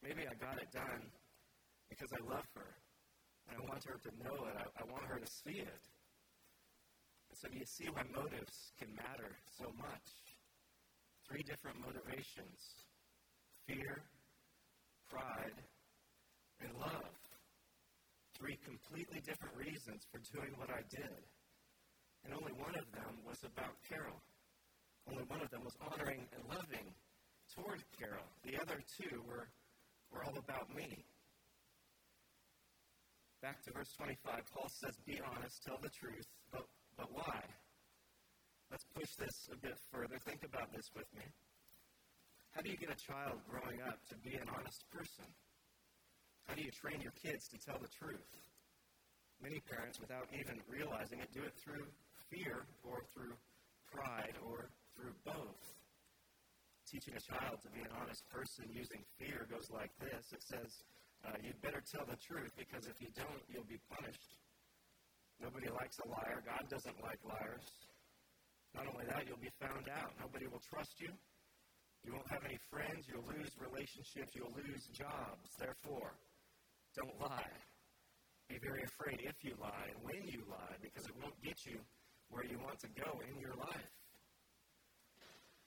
Maybe 0.00 0.24
I 0.24 0.34
got 0.40 0.56
it 0.60 0.68
done 0.72 1.08
because 1.88 2.10
I 2.12 2.22
love 2.28 2.46
her. 2.54 2.70
And 3.48 3.56
I 3.58 3.62
want 3.70 3.82
her 3.86 3.98
to 3.98 4.10
know 4.24 4.36
it. 4.50 4.54
I, 4.58 4.64
I 4.82 4.84
want 4.90 5.04
her 5.06 5.18
to 5.18 5.30
see 5.44 5.60
it. 5.62 5.84
And 7.30 7.36
so 7.38 7.46
you 7.52 7.64
see 7.66 7.86
why 7.92 8.02
motives 8.14 8.72
can 8.78 8.90
matter 8.94 9.30
so 9.58 9.70
much. 9.78 10.08
Three 11.28 11.42
different 11.42 11.78
motivations 11.80 12.58
fear, 13.66 14.02
pride, 15.10 15.58
and 16.62 16.70
love. 16.78 17.14
Three 18.38 18.58
completely 18.64 19.18
different 19.26 19.56
reasons 19.56 20.06
for 20.12 20.20
doing 20.30 20.52
what 20.58 20.70
I 20.70 20.82
did. 20.90 21.22
and 22.24 22.34
only 22.34 22.52
one 22.58 22.74
of 22.74 22.86
them 22.90 23.22
was 23.22 23.38
about 23.46 23.74
Carol. 23.88 24.18
Only 25.06 25.22
one 25.30 25.40
of 25.42 25.50
them 25.50 25.62
was 25.62 25.76
honoring 25.78 26.26
and 26.34 26.42
loving 26.50 26.90
toward 27.54 27.78
Carol. 27.98 28.26
The 28.42 28.58
other 28.60 28.82
two 28.98 29.22
were, 29.28 29.46
were 30.10 30.24
all 30.24 30.34
about 30.38 30.66
me. 30.74 31.06
Back 33.42 33.62
to 33.64 33.72
verse 33.72 33.92
25, 33.96 34.42
Paul 34.52 34.68
says, 34.68 34.96
Be 35.04 35.20
honest, 35.20 35.62
tell 35.62 35.78
the 35.82 35.92
truth, 35.92 36.26
but, 36.50 36.64
but 36.96 37.08
why? 37.12 37.40
Let's 38.70 38.84
push 38.94 39.12
this 39.18 39.48
a 39.52 39.56
bit 39.56 39.78
further. 39.92 40.18
Think 40.24 40.42
about 40.42 40.72
this 40.72 40.90
with 40.96 41.06
me. 41.14 41.24
How 42.56 42.62
do 42.62 42.70
you 42.70 42.76
get 42.76 42.90
a 42.90 42.96
child 42.96 43.38
growing 43.44 43.84
up 43.84 44.00
to 44.08 44.16
be 44.24 44.34
an 44.34 44.48
honest 44.48 44.82
person? 44.90 45.28
How 46.48 46.54
do 46.54 46.62
you 46.62 46.72
train 46.72 47.00
your 47.04 47.12
kids 47.20 47.46
to 47.52 47.58
tell 47.60 47.78
the 47.78 47.92
truth? 47.92 48.26
Many 49.42 49.60
parents, 49.68 50.00
without 50.00 50.26
even 50.32 50.56
realizing 50.64 51.20
it, 51.20 51.28
do 51.36 51.44
it 51.44 51.52
through 51.60 51.84
fear 52.32 52.64
or 52.82 53.04
through 53.12 53.36
pride 53.92 54.34
or 54.48 54.72
through 54.96 55.12
both. 55.24 55.60
Teaching 56.88 57.14
a 57.14 57.20
child 57.20 57.60
to 57.62 57.70
be 57.70 57.84
an 57.84 57.92
honest 58.00 58.24
person 58.30 58.64
using 58.72 59.04
fear 59.18 59.46
goes 59.50 59.68
like 59.70 59.90
this 60.00 60.32
it 60.32 60.42
says, 60.42 60.70
uh, 61.26 61.36
You'd 61.42 61.60
better 61.60 61.82
tell 61.82 62.06
the 62.06 62.16
truth 62.16 62.54
because 62.56 62.86
if 62.86 62.96
you 63.02 63.10
don't, 63.14 63.42
you'll 63.50 63.68
be 63.68 63.80
punished. 63.90 64.38
Nobody 65.42 65.68
likes 65.68 65.98
a 66.00 66.08
liar. 66.08 66.40
God 66.46 66.64
doesn't 66.70 66.96
like 67.02 67.20
liars. 67.26 67.66
Not 68.74 68.86
only 68.88 69.04
that, 69.10 69.26
you'll 69.26 69.42
be 69.42 69.52
found 69.60 69.88
out. 69.92 70.12
Nobody 70.20 70.46
will 70.46 70.62
trust 70.62 71.00
you. 71.00 71.10
You 72.04 72.12
won't 72.12 72.30
have 72.30 72.44
any 72.44 72.58
friends. 72.70 73.08
You'll 73.10 73.26
lose 73.26 73.50
relationships. 73.58 74.32
You'll 74.32 74.54
lose 74.54 74.86
jobs. 74.94 75.50
Therefore, 75.58 76.14
don't 76.94 77.16
lie. 77.20 77.56
Be 78.48 78.58
very 78.62 78.84
afraid 78.86 79.20
if 79.26 79.42
you 79.42 79.58
lie 79.60 79.90
and 79.90 79.98
when 80.06 80.22
you 80.30 80.46
lie 80.46 80.76
because 80.80 81.04
it 81.04 81.16
won't 81.20 81.34
get 81.42 81.66
you 81.66 81.82
where 82.30 82.44
you 82.44 82.58
want 82.62 82.78
to 82.80 82.88
go 82.94 83.10
in 83.26 83.40
your 83.40 83.54
life. 83.58 83.90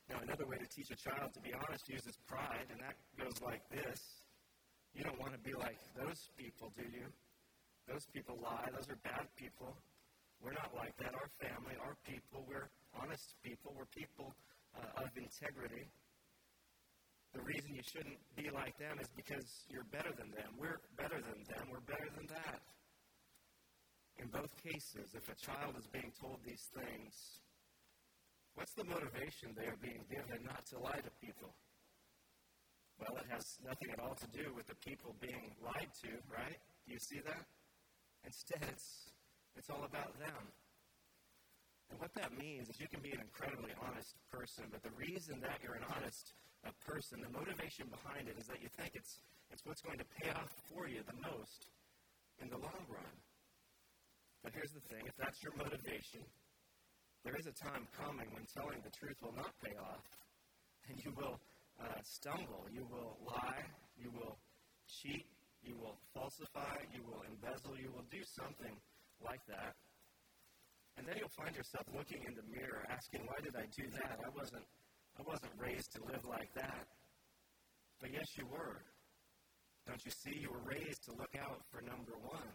Now, 0.09 0.23
another 0.23 0.47
way 0.47 0.57
to 0.57 0.65
teach 0.65 0.89
a 0.89 0.97
child 0.97 1.33
to 1.33 1.41
be 1.41 1.53
honest 1.53 1.87
uses 1.87 2.17
pride, 2.25 2.65
and 2.71 2.79
that 2.79 2.95
goes 3.19 3.37
like 3.43 3.61
this. 3.69 3.99
You 4.93 5.03
don't 5.03 5.19
want 5.19 5.33
to 5.33 5.39
be 5.39 5.53
like 5.53 5.77
those 5.95 6.29
people, 6.37 6.73
do 6.75 6.83
you? 6.83 7.07
Those 7.87 8.05
people 8.13 8.37
lie. 8.41 8.69
Those 8.73 8.89
are 8.89 8.99
bad 9.01 9.25
people. 9.35 9.73
We're 10.41 10.55
not 10.55 10.71
like 10.75 10.95
that. 10.97 11.13
Our 11.13 11.29
family, 11.41 11.75
our 11.81 11.97
people, 12.05 12.45
we're 12.47 12.69
honest 12.95 13.35
people. 13.43 13.73
We're 13.75 13.89
people 13.91 14.33
uh, 14.77 15.03
of 15.03 15.09
integrity. 15.17 15.89
The 17.33 17.41
reason 17.41 17.75
you 17.75 17.85
shouldn't 17.85 18.17
be 18.35 18.49
like 18.49 18.77
them 18.77 18.97
is 19.01 19.09
because 19.13 19.45
you're 19.69 19.85
better 19.93 20.09
than 20.17 20.31
them. 20.33 20.57
We're 20.57 20.81
better 20.97 21.21
than 21.21 21.45
them. 21.45 21.69
We're 21.69 21.85
better 21.85 22.09
than 22.15 22.25
that. 22.33 22.61
In 24.17 24.27
both 24.27 24.51
cases, 24.57 25.13
if 25.13 25.29
a 25.29 25.37
child 25.37 25.77
is 25.77 25.87
being 25.87 26.11
told 26.19 26.41
these 26.43 26.67
things, 26.73 27.13
what's 28.55 28.73
the 28.73 28.83
motivation 28.83 29.53
they 29.55 29.69
are 29.69 29.79
being 29.79 30.03
given 30.09 30.43
not 30.43 30.65
to 30.73 30.79
lie 30.79 30.99
to 30.99 31.11
people? 31.21 31.53
Well, 32.99 33.15
it 33.15 33.31
has 33.31 33.57
nothing 33.63 33.89
at 33.95 33.99
all 33.99 34.15
to 34.15 34.27
do 34.35 34.51
with 34.53 34.67
the 34.67 34.75
people 34.83 35.15
being 35.23 35.55
lied 35.63 35.87
to, 36.03 36.11
right? 36.27 36.59
Do 36.85 36.91
you 36.91 36.99
see 36.99 37.23
that? 37.23 37.47
Instead, 38.27 38.59
it's, 38.67 39.15
it's 39.55 39.69
all 39.71 39.87
about 39.87 40.11
them. 40.19 40.43
And 41.89 41.97
what 41.97 42.13
that 42.19 42.35
means 42.37 42.69
is 42.69 42.77
you 42.77 42.91
can 42.91 42.99
be 42.99 43.15
an 43.15 43.23
incredibly 43.23 43.71
honest 43.79 44.13
person, 44.29 44.67
but 44.69 44.83
the 44.83 44.93
reason 44.99 45.39
that 45.41 45.63
you're 45.63 45.79
an 45.79 45.87
honest 45.95 46.35
a 46.67 46.75
person, 46.83 47.23
the 47.23 47.31
motivation 47.31 47.87
behind 47.87 48.27
it 48.27 48.35
is 48.35 48.45
that 48.51 48.59
you 48.59 48.67
think 48.75 48.91
it's, 48.93 49.23
it's 49.47 49.63
what's 49.63 49.79
going 49.81 49.97
to 49.97 50.09
pay 50.19 50.29
off 50.35 50.51
for 50.67 50.91
you 50.91 50.99
the 51.07 51.15
most 51.23 51.71
in 52.43 52.51
the 52.51 52.59
long 52.59 52.83
run. 52.91 53.15
But 54.43 54.51
here's 54.51 54.75
the 54.75 54.83
thing 54.91 55.07
if 55.07 55.15
that's 55.15 55.39
your 55.43 55.55
motivation, 55.55 56.19
there 57.23 57.35
is 57.35 57.47
a 57.47 57.55
time 57.55 57.87
coming 57.95 58.27
when 58.35 58.43
telling 58.51 58.79
the 58.83 58.91
truth 58.91 59.19
will 59.23 59.35
not 59.35 59.51
pay 59.63 59.75
off, 59.79 60.03
and 60.91 60.99
you 61.03 61.11
will 61.15 61.39
uh, 61.79 61.99
stumble, 62.03 62.67
you 62.71 62.85
will 62.91 63.17
lie, 63.25 63.63
you 63.97 64.11
will 64.11 64.37
cheat, 64.87 65.25
you 65.63 65.75
will 65.75 65.97
falsify, 66.13 66.75
you 66.93 67.03
will 67.03 67.23
embezzle, 67.27 67.75
you 67.79 67.91
will 67.91 68.05
do 68.11 68.23
something 68.35 68.75
like 69.23 69.41
that. 69.47 69.75
And 70.97 71.07
then 71.07 71.15
you'll 71.17 71.37
find 71.39 71.55
yourself 71.55 71.87
looking 71.95 72.19
in 72.27 72.35
the 72.35 72.43
mirror 72.51 72.83
asking, 72.91 73.23
Why 73.23 73.39
did 73.39 73.55
I 73.55 73.63
do 73.71 73.87
that? 74.03 74.19
I 74.19 74.29
wasn't 74.35 74.67
I 75.19 75.21
wasn't 75.23 75.51
raised 75.59 75.91
to 75.95 76.03
live 76.07 76.23
like 76.27 76.53
that. 76.55 76.87
But 77.99 78.11
yes, 78.11 78.27
you 78.37 78.47
were. 78.47 78.83
Don't 79.87 79.99
you 80.05 80.11
see? 80.11 80.39
You 80.39 80.51
were 80.51 80.63
raised 80.63 81.03
to 81.05 81.11
look 81.11 81.35
out 81.39 81.59
for 81.71 81.81
number 81.81 82.15
one. 82.23 82.51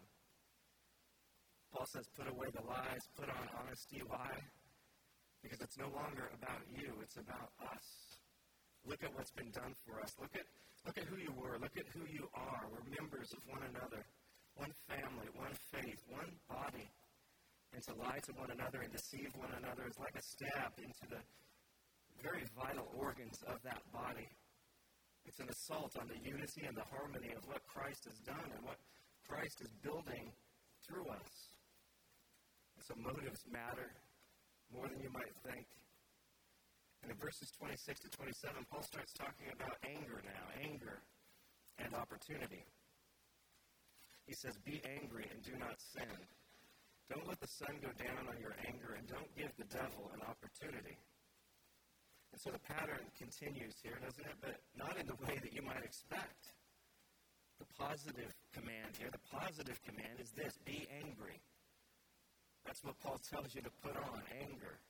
Paul 1.72 1.84
says, 1.92 2.06
put 2.16 2.30
away 2.30 2.48
the 2.54 2.62
lies, 2.62 3.02
put 3.18 3.28
on 3.28 3.48
honesty. 3.58 4.00
Why? 4.06 4.30
Because 5.42 5.60
it's 5.60 5.76
no 5.76 5.90
longer 5.90 6.30
about 6.40 6.62
you, 6.70 6.94
it's 7.02 7.16
about 7.16 7.50
us. 7.60 8.13
Look 8.84 9.02
at 9.02 9.12
what's 9.16 9.32
been 9.32 9.50
done 9.50 9.72
for 9.88 10.00
us. 10.00 10.12
Look 10.20 10.36
at, 10.36 10.44
look 10.84 10.98
at 10.98 11.04
who 11.08 11.16
you 11.16 11.32
were. 11.40 11.56
Look 11.56 11.76
at 11.76 11.88
who 11.96 12.04
you 12.12 12.28
are. 12.36 12.68
We're 12.68 12.84
members 13.00 13.32
of 13.32 13.40
one 13.48 13.64
another, 13.72 14.04
one 14.56 14.72
family, 14.88 15.28
one 15.32 15.56
faith, 15.72 16.00
one 16.12 16.28
body. 16.48 16.84
And 17.72 17.82
to 17.90 17.94
lie 17.96 18.20
to 18.28 18.32
one 18.36 18.52
another 18.52 18.84
and 18.84 18.92
deceive 18.92 19.32
one 19.34 19.50
another 19.58 19.88
is 19.88 19.98
like 19.98 20.14
a 20.14 20.22
stab 20.22 20.76
into 20.78 21.04
the 21.08 21.20
very 22.22 22.44
vital 22.54 22.86
organs 22.94 23.40
of 23.48 23.58
that 23.64 23.82
body. 23.90 24.28
It's 25.24 25.40
an 25.40 25.48
assault 25.48 25.96
on 25.98 26.06
the 26.06 26.20
unity 26.20 26.68
and 26.68 26.76
the 26.76 26.84
harmony 26.92 27.32
of 27.32 27.42
what 27.48 27.64
Christ 27.66 28.04
has 28.04 28.20
done 28.22 28.48
and 28.52 28.62
what 28.64 28.76
Christ 29.26 29.64
is 29.64 29.72
building 29.82 30.28
through 30.86 31.08
us. 31.08 31.32
And 32.76 32.84
so 32.84 32.94
motives 33.00 33.40
matter 33.50 33.88
more 34.72 34.88
than 34.88 35.00
you 35.00 35.10
might 35.10 35.32
think. 35.42 35.66
And 37.04 37.12
in 37.12 37.20
verses 37.20 37.52
26 37.60 38.00
to 38.00 38.08
27, 38.16 38.64
Paul 38.72 38.80
starts 38.80 39.12
talking 39.12 39.52
about 39.52 39.76
anger 39.84 40.24
now, 40.24 40.44
anger 40.56 41.04
and 41.76 41.92
opportunity. 41.92 42.64
He 44.24 44.32
says, 44.32 44.56
Be 44.64 44.80
angry 44.88 45.28
and 45.28 45.44
do 45.44 45.52
not 45.60 45.76
sin. 45.76 46.16
Don't 47.12 47.28
let 47.28 47.36
the 47.44 47.52
sun 47.60 47.76
go 47.84 47.92
down 48.00 48.24
on 48.24 48.40
your 48.40 48.56
anger, 48.64 48.96
and 48.96 49.04
don't 49.04 49.28
give 49.36 49.52
the 49.60 49.68
devil 49.68 50.08
an 50.16 50.24
opportunity. 50.24 50.96
And 52.32 52.40
so 52.40 52.48
the 52.48 52.64
pattern 52.64 53.04
continues 53.20 53.76
here, 53.84 54.00
doesn't 54.00 54.24
it? 54.24 54.40
But 54.40 54.56
not 54.72 54.96
in 54.96 55.04
the 55.04 55.20
way 55.28 55.36
that 55.36 55.52
you 55.52 55.60
might 55.60 55.84
expect. 55.84 56.56
The 57.60 57.68
positive 57.76 58.32
command 58.56 58.96
here, 58.96 59.12
the 59.12 59.20
positive 59.28 59.76
command 59.84 60.24
is 60.24 60.32
this 60.32 60.56
be 60.64 60.88
angry. 61.04 61.36
That's 62.64 62.80
what 62.80 62.96
Paul 63.04 63.20
tells 63.20 63.52
you 63.52 63.60
to 63.60 63.70
put 63.84 63.92
on 63.92 64.24
anger. 64.40 64.80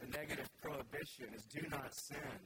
The 0.00 0.08
negative 0.12 0.48
prohibition 0.60 1.32
is 1.34 1.44
do 1.48 1.64
not 1.68 1.94
sin. 1.94 2.36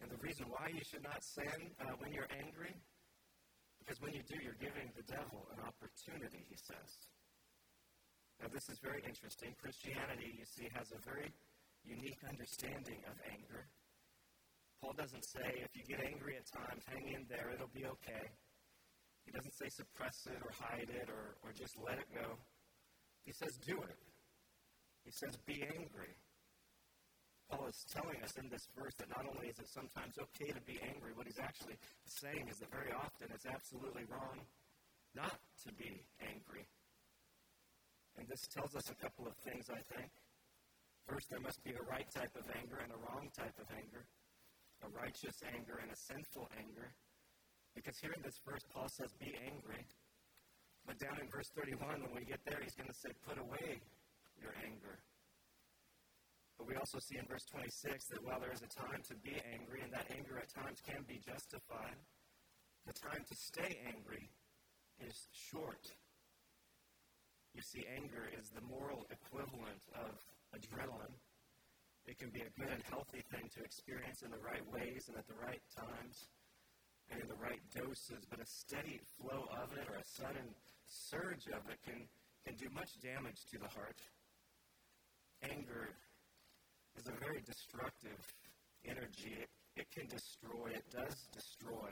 And 0.00 0.08
the 0.08 0.20
reason 0.24 0.48
why 0.48 0.72
you 0.72 0.80
should 0.80 1.04
not 1.04 1.20
sin 1.20 1.72
uh, 1.84 1.92
when 2.00 2.12
you're 2.12 2.30
angry, 2.40 2.72
because 3.78 4.00
when 4.00 4.16
you 4.16 4.24
do, 4.24 4.40
you're 4.40 4.56
giving 4.56 4.88
the 4.96 5.04
devil 5.04 5.44
an 5.52 5.60
opportunity, 5.60 6.40
he 6.48 6.56
says. 6.56 6.90
Now, 8.40 8.48
this 8.48 8.64
is 8.72 8.80
very 8.80 9.04
interesting. 9.04 9.52
Christianity, 9.60 10.32
you 10.40 10.48
see, 10.48 10.72
has 10.72 10.88
a 10.96 11.00
very 11.04 11.28
unique 11.84 12.24
understanding 12.24 13.04
of 13.04 13.16
anger. 13.28 13.68
Paul 14.80 14.96
doesn't 14.96 15.24
say 15.28 15.60
if 15.60 15.76
you 15.76 15.84
get 15.84 16.00
angry 16.00 16.40
at 16.40 16.48
times, 16.48 16.80
hang 16.88 17.12
in 17.12 17.28
there, 17.28 17.52
it'll 17.52 17.72
be 17.76 17.84
okay. 17.84 18.32
He 19.28 19.32
doesn't 19.32 19.52
say 19.52 19.68
suppress 19.68 20.24
it 20.26 20.40
or 20.40 20.52
hide 20.56 20.88
it 20.88 21.08
or, 21.12 21.36
or 21.44 21.52
just 21.52 21.76
let 21.76 22.00
it 22.00 22.08
go. 22.14 22.40
He 23.24 23.32
says 23.32 23.60
do 23.60 23.76
it. 23.84 24.00
He 25.04 25.12
says 25.12 25.36
be 25.44 25.60
angry. 25.60 26.16
Paul 27.50 27.66
is 27.66 27.82
telling 27.90 28.22
us 28.22 28.38
in 28.38 28.46
this 28.46 28.70
verse 28.78 28.94
that 29.02 29.10
not 29.10 29.26
only 29.26 29.50
is 29.50 29.58
it 29.58 29.66
sometimes 29.66 30.14
okay 30.22 30.54
to 30.54 30.62
be 30.62 30.78
angry, 30.86 31.10
what 31.18 31.26
he's 31.26 31.42
actually 31.42 31.74
saying 32.06 32.46
is 32.46 32.62
that 32.62 32.70
very 32.70 32.94
often 32.94 33.26
it's 33.34 33.46
absolutely 33.46 34.06
wrong 34.06 34.38
not 35.18 35.34
to 35.66 35.74
be 35.74 36.06
angry. 36.22 36.62
And 38.14 38.28
this 38.30 38.46
tells 38.54 38.78
us 38.78 38.86
a 38.86 38.98
couple 39.02 39.26
of 39.26 39.34
things, 39.42 39.66
I 39.66 39.82
think. 39.90 40.10
First, 41.10 41.26
there 41.26 41.42
must 41.42 41.58
be 41.66 41.74
a 41.74 41.82
right 41.90 42.06
type 42.14 42.30
of 42.38 42.46
anger 42.54 42.78
and 42.78 42.94
a 42.94 43.00
wrong 43.02 43.26
type 43.34 43.58
of 43.58 43.66
anger, 43.74 44.06
a 44.86 44.88
righteous 44.94 45.42
anger 45.50 45.82
and 45.82 45.90
a 45.90 45.98
sinful 45.98 46.46
anger. 46.54 46.94
Because 47.74 47.98
here 47.98 48.14
in 48.14 48.22
this 48.22 48.38
verse, 48.46 48.62
Paul 48.70 48.86
says, 48.86 49.10
be 49.18 49.34
angry. 49.42 49.82
But 50.86 51.02
down 51.02 51.18
in 51.18 51.26
verse 51.26 51.50
31, 51.58 52.02
when 52.02 52.14
we 52.14 52.22
get 52.22 52.38
there, 52.46 52.62
he's 52.62 52.78
going 52.78 52.90
to 52.90 52.98
say, 53.02 53.10
put 53.26 53.38
away 53.42 53.82
your 54.38 54.54
anger. 54.62 55.02
But 56.60 56.68
we 56.68 56.76
also 56.76 57.00
see 57.00 57.16
in 57.16 57.24
verse 57.24 57.48
26 57.48 58.12
that 58.12 58.20
while 58.20 58.36
there 58.36 58.52
is 58.52 58.60
a 58.60 58.68
time 58.68 59.00
to 59.08 59.16
be 59.24 59.32
angry, 59.48 59.80
and 59.80 59.88
that 59.96 60.12
anger 60.12 60.36
at 60.36 60.52
times 60.52 60.84
can 60.84 61.00
be 61.08 61.16
justified, 61.16 61.96
the 62.84 62.92
time 62.92 63.24
to 63.24 63.34
stay 63.34 63.80
angry 63.88 64.28
is 65.00 65.16
short. 65.32 65.88
You 67.56 67.64
see, 67.64 67.88
anger 67.88 68.28
is 68.28 68.52
the 68.52 68.60
moral 68.60 69.08
equivalent 69.08 69.80
of 69.96 70.20
adrenaline. 70.52 71.16
It 72.04 72.20
can 72.20 72.28
be 72.28 72.44
a 72.44 72.52
good 72.52 72.68
and 72.68 72.84
healthy 72.92 73.24
thing 73.32 73.48
to 73.56 73.64
experience 73.64 74.20
in 74.20 74.28
the 74.28 74.44
right 74.44 74.64
ways 74.68 75.08
and 75.08 75.16
at 75.16 75.24
the 75.32 75.40
right 75.40 75.64
times 75.72 76.28
and 77.08 77.24
in 77.24 77.28
the 77.32 77.40
right 77.40 77.64
doses, 77.72 78.28
but 78.28 78.36
a 78.36 78.44
steady 78.44 79.00
flow 79.16 79.48
of 79.56 79.72
it 79.80 79.88
or 79.88 79.96
a 79.96 80.04
sudden 80.04 80.52
surge 80.84 81.48
of 81.56 81.64
it 81.72 81.80
can, 81.80 82.04
can 82.44 82.52
do 82.60 82.68
much 82.76 83.00
damage 83.00 83.48
to 83.48 83.56
the 83.56 83.72
heart 83.72 83.96
a 87.06 87.16
very 87.20 87.42
destructive 87.46 88.18
energy. 88.86 89.36
It, 89.38 89.50
it 89.76 89.86
can 89.94 90.06
destroy, 90.10 90.74
it 90.74 90.86
does 90.90 91.14
destroy. 91.30 91.90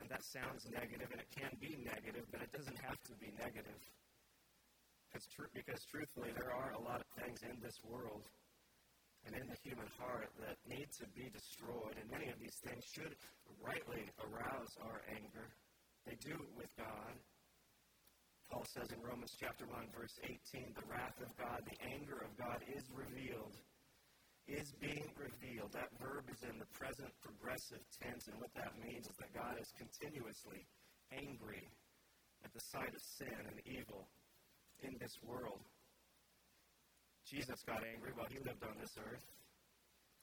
And 0.00 0.08
that 0.10 0.24
sounds 0.24 0.66
negative, 0.72 1.08
and 1.12 1.20
it 1.20 1.30
can 1.30 1.52
be 1.60 1.78
negative, 1.78 2.26
but 2.32 2.42
it 2.42 2.50
doesn't 2.50 2.80
have 2.82 2.98
to 3.06 3.14
be 3.22 3.30
negative. 3.38 3.78
Because, 5.06 5.28
tr- 5.28 5.52
because 5.54 5.80
truthfully, 5.92 6.32
there 6.34 6.50
are 6.50 6.72
a 6.72 6.82
lot 6.82 7.04
of 7.04 7.08
things 7.20 7.38
in 7.44 7.60
this 7.60 7.76
world 7.84 8.26
and 9.22 9.36
in 9.36 9.46
the 9.46 9.60
human 9.62 9.86
heart 10.00 10.32
that 10.42 10.58
need 10.66 10.88
to 10.98 11.06
be 11.14 11.30
destroyed. 11.30 11.94
And 12.00 12.10
many 12.10 12.32
of 12.32 12.38
these 12.42 12.58
things 12.66 12.82
should 12.90 13.14
rightly 13.62 14.02
arouse 14.18 14.72
our 14.82 15.06
anger. 15.14 15.46
They 16.06 16.18
do 16.18 16.34
with 16.58 16.72
God. 16.74 17.14
Paul 18.50 18.66
says 18.74 18.90
in 18.90 19.00
Romans 19.00 19.32
chapter 19.38 19.64
1, 19.64 19.96
verse 19.96 20.18
18, 20.26 20.74
the 20.74 20.88
wrath 20.90 21.16
of 21.22 21.30
God, 21.38 21.62
the 21.62 21.78
anger 21.94 22.20
of 22.20 22.34
God 22.36 22.58
is 22.68 22.84
revealed, 22.90 23.54
is 24.48 24.72
being 24.80 25.06
revealed. 25.14 25.72
That 25.72 25.92
verb 26.00 26.26
is 26.30 26.42
in 26.42 26.58
the 26.58 26.66
present 26.74 27.10
progressive 27.22 27.82
tense, 28.02 28.26
and 28.26 28.38
what 28.40 28.52
that 28.54 28.74
means 28.82 29.06
is 29.06 29.16
that 29.16 29.32
God 29.34 29.54
is 29.60 29.70
continuously 29.78 30.66
angry 31.12 31.68
at 32.44 32.52
the 32.52 32.60
sight 32.60 32.90
of 32.90 33.00
sin 33.00 33.38
and 33.46 33.58
evil 33.66 34.08
in 34.82 34.96
this 34.98 35.14
world. 35.22 35.62
Jesus 37.26 37.62
got 37.66 37.82
angry 37.86 38.10
while 38.14 38.26
he 38.28 38.38
lived 38.42 38.64
on 38.64 38.74
this 38.80 38.98
earth. 38.98 39.24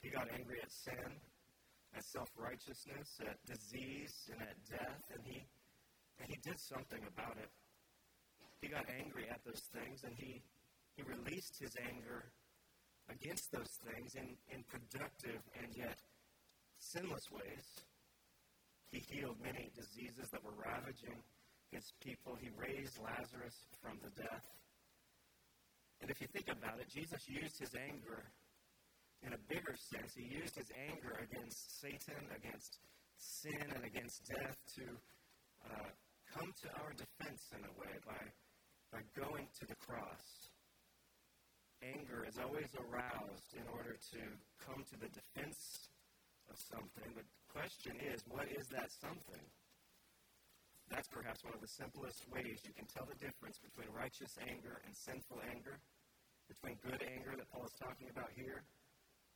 He 0.01 0.09
got 0.09 0.27
angry 0.35 0.59
at 0.61 0.71
sin, 0.71 1.09
at 1.95 2.03
self 2.03 2.29
righteousness, 2.37 3.07
at 3.23 3.39
disease, 3.47 4.13
and 4.31 4.41
at 4.41 4.55
death, 4.69 5.03
and 5.15 5.21
he, 5.23 5.41
and 6.19 6.27
he 6.29 6.37
did 6.43 6.59
something 6.59 7.01
about 7.07 7.37
it. 7.39 7.49
He 8.61 8.67
got 8.67 8.85
angry 8.99 9.27
at 9.31 9.39
those 9.45 9.63
things, 9.71 10.03
and 10.03 10.13
he, 10.15 10.43
he 10.95 11.03
released 11.03 11.55
his 11.59 11.71
anger 11.87 12.31
against 13.09 13.51
those 13.51 13.73
things 13.85 14.15
in, 14.15 14.37
in 14.53 14.63
productive 14.69 15.41
and 15.57 15.69
yet 15.75 15.97
sinless 16.77 17.29
ways. 17.31 17.67
He 18.89 19.01
healed 19.11 19.37
many 19.43 19.69
diseases 19.75 20.29
that 20.31 20.43
were 20.43 20.57
ravaging 20.57 21.21
his 21.71 21.93
people. 22.01 22.37
He 22.41 22.49
raised 22.57 22.97
Lazarus 22.97 23.65
from 23.81 23.99
the 24.01 24.09
death. 24.17 24.45
And 26.01 26.09
if 26.09 26.21
you 26.21 26.27
think 26.33 26.47
about 26.49 26.79
it, 26.79 26.89
Jesus 26.89 27.21
used 27.27 27.59
his 27.59 27.75
anger 27.75 28.23
in 29.21 29.33
a 29.33 29.41
bigger 29.51 29.75
sense. 29.75 30.15
He 30.15 30.25
used 30.25 30.55
his 30.55 30.71
anger 30.89 31.19
against 31.21 31.81
Satan, 31.81 32.23
against 32.33 32.79
sin, 33.17 33.67
and 33.75 33.83
against 33.83 34.25
death 34.25 34.57
to 34.79 34.85
uh, 35.67 35.89
come 36.33 36.49
to 36.63 36.67
our 36.79 36.91
defense 36.95 37.43
in 37.51 37.61
a 37.67 37.73
way 37.77 37.93
by, 38.07 38.23
by 38.95 39.01
going 39.13 39.47
to 39.59 39.65
the 39.67 39.75
cross. 39.75 40.48
Anger 41.79 42.27
is 42.27 42.35
always 42.35 42.67
aroused 42.75 43.55
in 43.55 43.63
order 43.71 43.95
to 44.11 44.21
come 44.59 44.83
to 44.83 44.95
the 44.99 45.07
defense 45.07 45.87
of 46.51 46.59
something. 46.59 47.07
But 47.15 47.23
the 47.23 47.39
question 47.47 47.95
is, 48.03 48.19
what 48.27 48.51
is 48.51 48.67
that 48.75 48.91
something? 48.91 49.45
That's 50.91 51.07
perhaps 51.07 51.45
one 51.45 51.53
of 51.53 51.61
the 51.61 51.71
simplest 51.71 52.25
ways 52.33 52.65
you 52.65 52.73
can 52.73 52.89
tell 52.89 53.05
the 53.05 53.15
difference 53.21 53.61
between 53.61 53.87
righteous 53.95 54.35
anger 54.41 54.81
and 54.83 54.91
sinful 54.91 55.39
anger, 55.47 55.79
between 56.49 56.81
good 56.81 56.99
anger 57.05 57.37
that 57.37 57.47
Paul 57.53 57.69
is 57.69 57.77
talking 57.77 58.09
about 58.09 58.33
here 58.35 58.65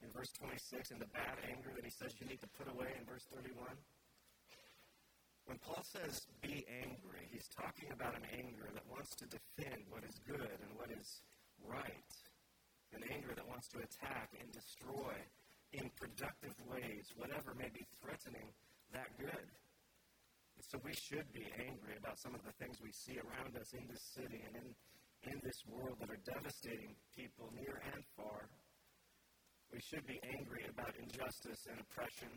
in 0.03 0.09
verse 0.11 0.33
26 0.35 0.91
and 0.91 0.99
the 0.99 1.07
bad 1.13 1.39
anger 1.47 1.71
that 1.77 1.85
he 1.85 1.93
says 1.93 2.17
you 2.19 2.27
need 2.27 2.41
to 2.41 2.51
put 2.59 2.67
away 2.67 2.91
in 2.97 3.05
verse 3.05 3.23
31. 3.31 3.55
When 5.45 5.59
Paul 5.61 5.83
says 5.85 6.27
be 6.41 6.65
angry, 6.67 7.29
he's 7.29 7.47
talking 7.47 7.91
about 7.93 8.15
an 8.15 8.25
anger 8.33 8.67
that 8.73 8.83
wants 8.89 9.15
to 9.21 9.25
defend 9.29 9.85
what 9.93 10.03
is 10.03 10.19
good 10.25 10.57
and 10.59 10.71
what 10.75 10.89
is 10.91 11.21
right, 11.67 12.11
an 12.95 13.03
anger 13.11 13.33
that 13.35 13.47
wants 13.47 13.67
to 13.73 13.79
attack 13.79 14.29
and 14.39 14.47
destroy 14.51 15.13
in 15.73 15.89
productive 15.97 16.53
ways 16.69 17.09
whatever 17.17 17.53
may 17.57 17.69
be 17.73 17.85
threatening 18.01 18.49
that 18.93 19.09
good. 19.17 19.49
So 20.69 20.77
we 20.85 20.93
should 20.93 21.27
be 21.33 21.45
angry 21.59 21.97
about 21.97 22.17
some 22.21 22.33
of 22.33 22.41
the 22.45 22.53
things 22.61 22.77
we 22.79 22.93
see 22.93 23.17
around 23.19 23.57
us 23.57 23.73
in 23.73 23.83
this 23.89 24.01
city 24.13 24.41
and 24.47 24.53
in, 24.55 24.67
in 25.33 25.37
this 25.43 25.59
world 25.67 25.97
that 25.99 26.09
are 26.09 26.23
devastating 26.23 26.93
people 27.17 27.49
near 27.57 27.81
and 27.93 28.01
far. 28.15 28.47
We 29.73 29.81
should 29.81 30.05
be 30.05 30.21
angry 30.37 30.69
about 30.69 30.93
injustice 30.93 31.65
and 31.65 31.81
oppression, 31.81 32.29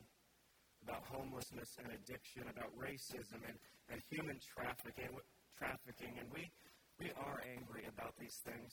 about 0.81 1.05
homelessness 1.13 1.77
and 1.85 1.93
addiction, 1.93 2.49
about 2.49 2.73
racism 2.73 3.45
and, 3.45 3.57
and 3.93 4.01
human 4.09 4.41
trafficking, 4.41 5.13
trafficking. 5.57 6.17
And 6.17 6.29
we, 6.33 6.49
we 6.97 7.13
are 7.21 7.45
angry 7.45 7.85
about 7.93 8.17
these 8.17 8.41
things. 8.41 8.73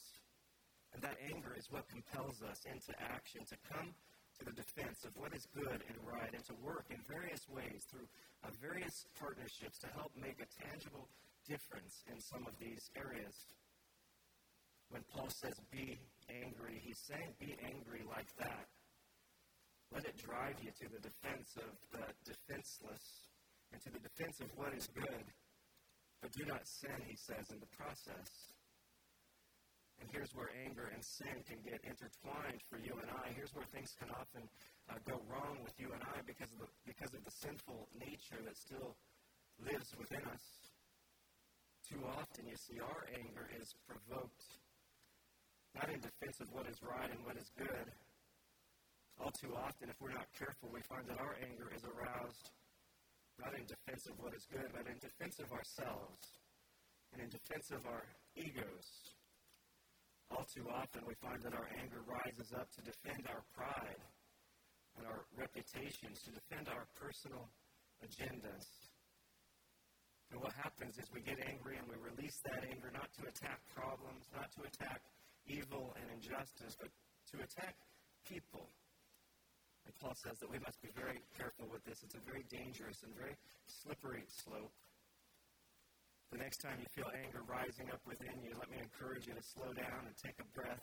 And 0.93 1.01
that 1.01 1.17
anger 1.34 1.58
is 1.58 1.71
what 1.73 1.89
compels 1.89 2.41
us 2.45 2.62
into 2.69 2.93
action 3.01 3.41
to 3.49 3.58
come 3.65 3.93
to 4.39 4.45
the 4.45 4.53
defense 4.53 5.06
of 5.06 5.13
what 5.17 5.34
is 5.34 5.45
good 5.53 5.82
and 5.89 5.97
right 6.06 6.34
and 6.34 6.45
to 6.45 6.56
work 6.62 6.86
in 6.89 7.01
various 7.10 7.45
ways 7.49 7.86
through 7.89 8.06
uh, 8.45 8.49
various 8.62 9.06
partnerships 9.17 9.77
to 9.82 9.89
help 9.93 10.13
make 10.17 10.38
a 10.41 10.49
tangible 10.53 11.10
difference 11.45 12.03
in 12.10 12.19
some 12.21 12.45
of 12.45 12.53
these 12.58 12.89
areas. 12.97 13.34
When 14.89 15.01
Paul 15.10 15.29
says 15.29 15.58
be 15.71 15.97
angry, 16.29 16.82
he's 16.82 17.01
saying 17.01 17.34
be 17.39 17.58
angry 17.65 18.06
like 18.10 18.29
that. 18.38 18.69
Let 19.93 20.06
it 20.06 20.17
drive 20.17 20.58
you 20.62 20.69
to 20.82 20.88
the 20.89 21.01
defense 21.01 21.53
of 21.58 21.73
the 21.93 22.06
defenseless 22.25 23.29
and 23.71 23.82
to 23.82 23.89
the 23.93 24.01
defense 24.01 24.41
of 24.41 24.49
what 24.56 24.73
is 24.73 24.88
good. 24.93 25.25
But 26.21 26.32
do 26.32 26.45
not 26.45 26.65
sin, 26.65 26.97
he 27.06 27.17
says, 27.17 27.49
in 27.51 27.60
the 27.60 27.69
process. 27.77 28.53
And 30.01 30.10
here's 30.12 30.34
where 30.34 30.49
anger 30.65 30.89
and 30.93 31.03
sin 31.03 31.43
can 31.45 31.62
get 31.63 31.79
intertwined 31.86 32.62
for 32.69 32.77
you 32.77 32.97
and 32.99 33.10
I. 33.10 33.32
Here's 33.36 33.53
where 33.53 33.65
things 33.71 33.95
can 33.97 34.10
often 34.12 34.45
uh, 34.89 34.99
go 35.08 35.21
wrong 35.29 35.62
with 35.63 35.73
you 35.77 35.93
and 35.93 36.03
I 36.03 36.21
because 36.25 36.51
of, 36.53 36.65
the, 36.65 36.69
because 36.84 37.13
of 37.13 37.23
the 37.23 37.32
sinful 37.32 37.88
nature 37.95 38.41
that 38.43 38.58
still 38.58 38.97
lives 39.62 39.93
within 39.95 40.23
us. 40.27 40.45
Too 41.88 42.01
often, 42.03 42.47
you 42.47 42.58
see, 42.58 42.79
our 42.79 43.06
anger 43.15 43.47
is 43.60 43.75
provoked 43.88 44.43
not 45.75 45.89
in 45.89 45.99
defense 45.99 46.39
of 46.39 46.47
what 46.53 46.69
is 46.69 46.77
right 46.82 47.10
and 47.10 47.21
what 47.25 47.38
is 47.38 47.49
good. 47.58 47.88
All 49.21 49.32
too 49.32 49.53
often, 49.56 49.89
if 49.89 49.97
we're 50.01 50.13
not 50.13 50.29
careful, 50.38 50.69
we 50.73 50.82
find 50.89 51.06
that 51.10 51.19
our 51.21 51.38
anger 51.41 51.69
is 51.75 51.86
aroused 51.86 52.49
not 53.41 53.53
in 53.58 53.65
defense 53.65 54.06
of 54.06 54.13
what 54.21 54.34
is 54.34 54.45
good, 54.45 54.69
but 54.73 54.86
in 54.86 54.97
defense 55.01 55.39
of 55.39 55.51
ourselves 55.51 56.38
and 57.13 57.21
in 57.21 57.29
defense 57.29 57.71
of 57.71 57.86
our 57.86 58.06
egos 58.36 59.12
all 60.31 60.45
too 60.53 60.67
often, 60.69 61.03
we 61.07 61.15
find 61.19 61.41
that 61.43 61.53
our 61.53 61.67
anger 61.79 62.01
rises 62.07 62.53
up 62.55 62.71
to 62.77 62.81
defend 62.83 63.27
our 63.27 63.43
pride 63.55 64.01
and 64.97 65.07
our 65.07 65.25
reputations, 65.36 66.21
to 66.23 66.31
defend 66.31 66.69
our 66.69 66.86
personal 66.95 67.49
agendas. 68.05 68.65
And 70.31 70.41
what 70.41 70.53
happens 70.57 70.97
is 70.97 71.05
we 71.13 71.21
get 71.21 71.38
angry 71.45 71.77
and 71.77 71.86
we 71.86 71.97
release 72.01 72.38
that 72.45 72.65
anger 72.65 72.89
not 72.89 73.09
to 73.21 73.29
attack 73.29 73.62
problems, 73.69 74.25
not 74.33 74.49
to 74.57 74.65
attack 74.65 75.01
evil 75.45 75.93
and 75.99 76.05
injustice, 76.09 76.73
but 76.79 76.89
to 77.33 77.43
attack 77.43 77.75
people. 78.25 78.69
And 79.86 79.93
Paul 79.99 80.15
says 80.15 80.39
that 80.39 80.49
we 80.49 80.59
must 80.63 80.79
be 80.81 80.89
very 80.95 81.19
careful 81.38 81.67
with 81.69 81.83
this. 81.83 81.99
It's 82.01 82.15
a 82.15 82.23
very 82.23 82.47
dangerous 82.47 83.03
and 83.03 83.12
very 83.13 83.36
slippery 83.67 84.23
slope. 84.27 84.71
The 86.34 86.41
next 86.41 86.65
time 86.65 86.82
you 86.82 86.89
feel 86.89 87.13
anger 87.13 87.46
rising 87.46 87.93
up 87.93 88.02
within 88.10 88.34
you, 88.41 88.58
let 88.58 88.65
me 88.65 88.82
encourage 88.82 89.30
you 89.30 89.38
to 89.38 89.46
slow 89.54 89.69
down 89.69 90.10
and 90.10 90.17
take 90.17 90.34
a 90.41 90.50
breath 90.58 90.82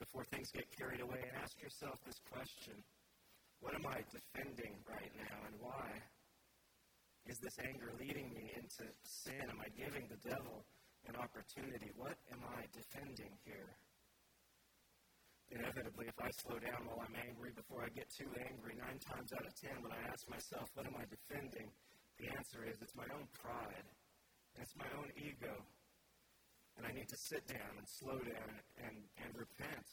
before 0.00 0.24
things 0.32 0.48
get 0.56 0.64
carried 0.72 1.04
away 1.04 1.20
and 1.20 1.36
ask 1.36 1.60
yourself 1.60 2.00
this 2.08 2.16
question 2.32 2.72
What 3.60 3.76
am 3.76 3.84
I 3.84 4.00
defending 4.08 4.80
right 4.88 5.12
now 5.20 5.36
and 5.44 5.60
why? 5.60 6.00
Is 7.28 7.36
this 7.44 7.60
anger 7.60 7.92
leading 8.00 8.32
me 8.32 8.56
into 8.56 8.88
sin? 9.04 9.44
Am 9.52 9.60
I 9.60 9.68
giving 9.76 10.08
the 10.08 10.16
devil 10.24 10.64
an 11.12 11.20
opportunity? 11.20 11.92
What 12.00 12.16
am 12.32 12.40
I 12.48 12.64
defending 12.72 13.36
here? 13.44 13.76
Inevitably, 15.52 16.08
if 16.08 16.16
I 16.16 16.32
slow 16.40 16.56
down 16.56 16.88
while 16.88 17.04
I'm 17.04 17.20
angry 17.20 17.52
before 17.52 17.84
I 17.84 17.92
get 17.92 18.08
too 18.08 18.32
angry, 18.48 18.80
nine 18.80 18.96
times 18.96 19.28
out 19.36 19.44
of 19.44 19.52
ten, 19.60 19.76
when 19.84 19.92
I 19.92 20.08
ask 20.08 20.24
myself, 20.32 20.72
What 20.72 20.88
am 20.88 20.96
I 20.96 21.04
defending? 21.04 21.68
the 22.16 22.32
answer 22.32 22.64
is 22.64 22.80
it's 22.80 22.96
my 22.96 23.10
own 23.12 23.28
pride. 23.36 23.84
It's 24.60 24.74
my 24.76 24.88
own 24.98 25.10
ego. 25.16 25.54
And 26.76 26.86
I 26.86 26.92
need 26.92 27.08
to 27.08 27.16
sit 27.16 27.46
down 27.46 27.78
and 27.78 27.86
slow 27.86 28.18
down 28.18 28.50
and, 28.82 28.96
and 29.22 29.30
repent 29.34 29.86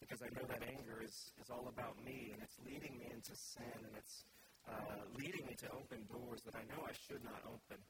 because 0.00 0.24
I 0.24 0.32
know 0.32 0.48
that 0.48 0.64
anger 0.64 1.04
is, 1.04 1.32
is 1.36 1.52
all 1.52 1.68
about 1.68 1.92
me 2.00 2.32
and 2.32 2.40
it's 2.40 2.56
leading 2.64 2.96
me 2.96 3.12
into 3.12 3.36
sin 3.36 3.76
and 3.84 3.92
it's 3.92 4.24
uh, 4.64 5.04
leading 5.12 5.44
me 5.44 5.54
to 5.60 5.68
open 5.76 6.00
doors 6.08 6.40
that 6.48 6.56
I 6.56 6.64
know 6.72 6.80
I 6.88 6.96
should 6.96 7.20
not 7.20 7.44
open. 7.44 7.80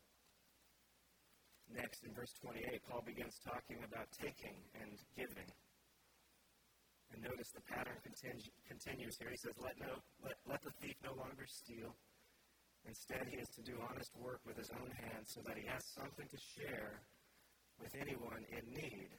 Next, 1.70 2.03
in 2.03 2.11
verse 2.14 2.35
28, 2.42 2.83
Paul 2.90 3.03
begins 3.07 3.38
talking 3.46 3.79
about 3.87 4.11
taking 4.11 4.59
and 4.74 4.98
giving. 5.14 5.46
And 7.14 7.22
notice 7.22 7.55
the 7.55 7.62
pattern 7.62 7.98
continu- 8.03 8.55
continues 8.66 9.14
here. 9.18 9.31
He 9.31 9.38
says, 9.38 9.55
let, 9.62 9.79
no, 9.79 10.03
let, 10.22 10.35
let 10.46 10.62
the 10.62 10.74
thief 10.83 10.98
no 11.07 11.14
longer 11.14 11.46
steal 11.46 11.94
Instead, 12.87 13.29
he 13.29 13.37
is 13.37 13.49
to 13.55 13.62
do 13.62 13.77
honest 13.90 14.11
work 14.16 14.40
with 14.47 14.57
his 14.57 14.71
own 14.71 14.90
hands 14.90 15.31
so 15.35 15.40
that 15.47 15.57
he 15.57 15.66
has 15.66 15.85
something 15.85 16.27
to 16.29 16.38
share 16.38 17.01
with 17.81 17.93
anyone 17.97 18.45
in 18.51 18.64
need. 18.73 19.11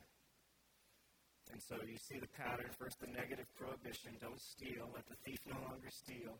And 1.52 1.62
so 1.62 1.76
you 1.84 1.98
see 1.98 2.20
the 2.20 2.32
pattern 2.38 2.72
first, 2.78 3.00
the 3.00 3.12
negative 3.12 3.50
prohibition 3.58 4.16
don't 4.22 4.40
steal, 4.40 4.88
let 4.96 5.06
the 5.10 5.20
thief 5.26 5.40
no 5.46 5.60
longer 5.68 5.92
steal. 5.92 6.40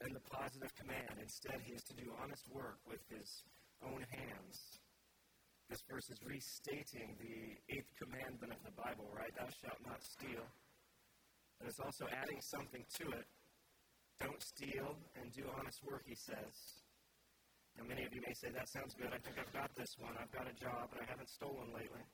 Then 0.00 0.12
the 0.12 0.26
positive 0.28 0.74
command 0.74 1.16
instead, 1.22 1.62
he 1.64 1.72
is 1.72 1.84
to 1.88 1.94
do 1.94 2.12
honest 2.20 2.44
work 2.50 2.78
with 2.84 3.00
his 3.08 3.46
own 3.80 4.04
hands. 4.10 4.82
This 5.70 5.82
verse 5.88 6.10
is 6.10 6.20
restating 6.20 7.16
the 7.16 7.56
eighth 7.72 7.88
commandment 7.96 8.52
of 8.52 8.60
the 8.60 8.74
Bible, 8.76 9.08
right? 9.16 9.32
Thou 9.32 9.48
shalt 9.48 9.80
not 9.86 10.02
steal. 10.02 10.44
But 11.58 11.68
it's 11.68 11.80
also 11.80 12.04
adding 12.12 12.42
something 12.42 12.84
to 13.00 13.04
it. 13.16 13.24
Don't 14.22 14.42
steal 14.42 14.94
and 15.18 15.32
do 15.34 15.42
honest 15.58 15.82
work, 15.82 16.02
he 16.06 16.14
says. 16.14 16.86
Now, 17.76 17.84
many 17.88 18.04
of 18.04 18.14
you 18.14 18.22
may 18.22 18.34
say, 18.34 18.54
that 18.54 18.68
sounds 18.68 18.94
good. 18.94 19.10
I 19.10 19.18
think 19.18 19.36
I've 19.40 19.52
got 19.52 19.74
this 19.74 19.96
one. 19.98 20.14
I've 20.20 20.30
got 20.30 20.46
a 20.46 20.54
job, 20.54 20.92
and 20.92 21.00
I 21.02 21.06
haven't 21.08 21.28
stolen 21.28 21.72
lately. 21.74 22.04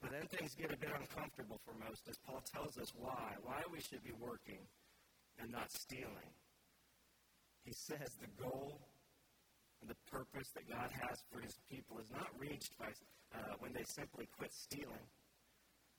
But 0.00 0.10
then 0.12 0.26
things 0.28 0.54
get 0.54 0.72
a 0.72 0.76
bit 0.76 0.90
uncomfortable 0.92 1.60
for 1.64 1.72
most 1.78 2.08
as 2.08 2.16
Paul 2.26 2.42
tells 2.42 2.76
us 2.78 2.92
why. 2.98 3.36
Why 3.44 3.62
we 3.72 3.80
should 3.80 4.02
be 4.02 4.12
working 4.18 4.60
and 5.38 5.52
not 5.52 5.70
stealing. 5.70 6.32
He 7.64 7.72
says 7.72 8.16
the 8.20 8.30
goal 8.42 8.80
and 9.80 9.90
the 9.90 10.00
purpose 10.10 10.50
that 10.54 10.68
God 10.68 10.90
has 10.90 11.22
for 11.30 11.40
his 11.40 11.56
people 11.70 11.98
is 11.98 12.10
not 12.10 12.28
reached 12.38 12.78
by 12.78 12.90
uh, 13.34 13.54
when 13.60 13.72
they 13.72 13.84
simply 13.84 14.28
quit 14.36 14.52
stealing. 14.52 15.06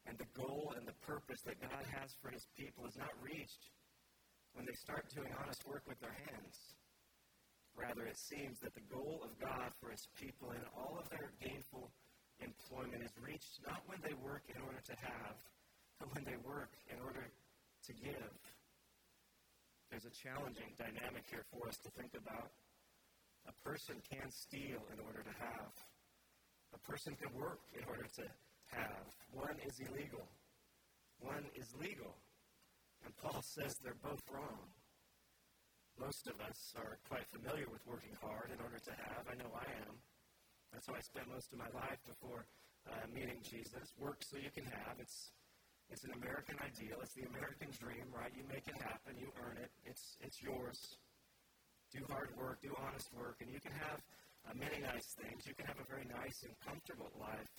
And 0.06 0.17
the 0.17 0.30
goal 0.34 0.74
and 0.78 0.88
the 0.88 0.98
purpose 1.06 1.41
that 1.41 1.62
God 1.62 1.84
has 1.93 2.15
for 2.22 2.30
his 2.30 2.48
people 2.58 2.86
is 2.88 2.98
not 2.98 3.12
reached 3.22 3.70
when 4.58 4.65
they 4.65 4.74
start 4.74 5.06
doing 5.13 5.30
honest 5.38 5.62
work 5.70 5.86
with 5.86 6.02
their 6.02 6.17
hands. 6.26 6.74
Rather, 7.78 8.10
it 8.10 8.17
seems 8.17 8.58
that 8.65 8.74
the 8.74 8.82
goal 8.89 9.22
of 9.22 9.38
God 9.38 9.70
for 9.78 9.93
his 9.93 10.10
people 10.17 10.50
in 10.50 10.65
all 10.74 10.98
of 10.98 11.06
their 11.13 11.30
gainful 11.38 11.93
employment 12.41 13.06
is 13.06 13.13
reached 13.22 13.62
not 13.62 13.86
when 13.86 14.02
they 14.02 14.17
work 14.17 14.41
in 14.50 14.58
order 14.65 14.82
to 14.82 14.98
have, 14.98 15.38
but 16.02 16.10
when 16.17 16.26
they 16.26 16.41
work 16.41 16.74
in 16.89 16.98
order 17.06 17.30
to 17.86 17.91
give. 18.02 18.34
There's 19.93 20.10
a 20.10 20.15
challenging 20.17 20.74
dynamic 20.74 21.30
here 21.30 21.46
for 21.54 21.70
us 21.70 21.78
to 21.86 21.89
think 21.93 22.17
about. 22.17 22.50
A 23.46 23.54
person 23.62 24.02
can 24.10 24.28
steal 24.34 24.82
in 24.89 24.98
order 25.06 25.22
to 25.22 25.34
have. 25.38 25.72
A 26.74 26.82
person 26.82 27.13
can 27.15 27.30
work 27.38 27.62
in 27.78 27.86
order 27.86 28.10
to 28.10 28.26
have. 28.74 29.06
One 29.38 29.56
is 29.63 29.78
illegal. 29.80 30.26
One 31.22 31.46
is 31.54 31.70
legal. 31.80 32.17
And 33.06 33.16
Paul 33.18 33.42
says 33.42 33.78
they're 33.84 34.02
both 34.04 34.24
wrong. 34.32 34.72
Most 35.98 36.28
of 36.28 36.38
us 36.42 36.74
are 36.78 37.02
quite 37.10 37.26
familiar 37.34 37.66
with 37.74 37.82
working 37.88 38.14
hard 38.22 38.54
in 38.54 38.62
order 38.62 38.78
to 38.78 38.94
have. 38.94 39.26
I 39.26 39.36
know 39.36 39.50
I 39.54 39.66
am. 39.90 39.98
That's 40.72 40.86
how 40.86 40.94
I 40.94 41.02
spent 41.02 41.26
most 41.30 41.50
of 41.54 41.58
my 41.58 41.72
life 41.74 41.98
before 42.06 42.46
uh, 42.86 43.06
meeting 43.10 43.42
Jesus. 43.42 43.94
Work 43.98 44.22
so 44.22 44.38
you 44.38 44.54
can 44.54 44.66
have. 44.66 45.00
It's 45.00 45.34
it's 45.90 46.04
an 46.04 46.12
American 46.20 46.60
ideal. 46.60 47.00
It's 47.02 47.16
the 47.16 47.24
American 47.32 47.72
dream, 47.72 48.12
right? 48.12 48.30
You 48.36 48.44
make 48.52 48.68
it 48.68 48.76
happen. 48.84 49.16
You 49.18 49.32
earn 49.42 49.58
it. 49.58 49.72
It's 49.86 50.18
it's 50.22 50.44
yours. 50.44 51.00
Do 51.90 52.04
hard 52.12 52.36
work. 52.38 52.62
Do 52.62 52.76
honest 52.78 53.10
work, 53.16 53.40
and 53.42 53.50
you 53.50 53.60
can 53.64 53.72
have 53.72 54.04
uh, 54.46 54.54
many 54.54 54.84
nice 54.84 55.16
things. 55.16 55.48
You 55.48 55.56
can 55.56 55.66
have 55.66 55.80
a 55.80 55.88
very 55.88 56.06
nice 56.06 56.44
and 56.44 56.54
comfortable 56.60 57.10
life. 57.20 57.52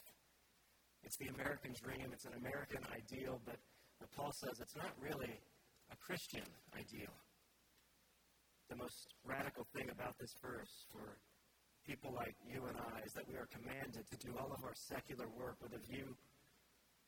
It's 1.02 1.16
the 1.16 1.28
American 1.32 1.72
dream. 1.82 2.12
It's 2.12 2.24
an 2.24 2.36
American 2.36 2.84
ideal, 2.92 3.40
but, 3.44 3.56
but 4.00 4.10
Paul 4.12 4.32
says 4.32 4.60
it's 4.60 4.76
not 4.76 4.92
really 5.00 5.40
a 5.90 5.96
Christian 5.96 6.46
ideal. 6.74 7.14
The 8.68 8.76
most 8.76 9.14
radical 9.24 9.66
thing 9.74 9.88
about 9.90 10.18
this 10.18 10.34
verse 10.42 10.86
for 10.92 11.16
people 11.86 12.12
like 12.12 12.36
you 12.44 12.60
and 12.68 12.76
I 12.76 13.00
is 13.06 13.12
that 13.16 13.26
we 13.26 13.36
are 13.40 13.48
commanded 13.48 14.04
to 14.04 14.16
do 14.20 14.36
all 14.36 14.52
of 14.52 14.60
our 14.64 14.76
secular 14.76 15.26
work 15.40 15.56
with 15.62 15.72
a 15.72 15.82
view 15.88 16.12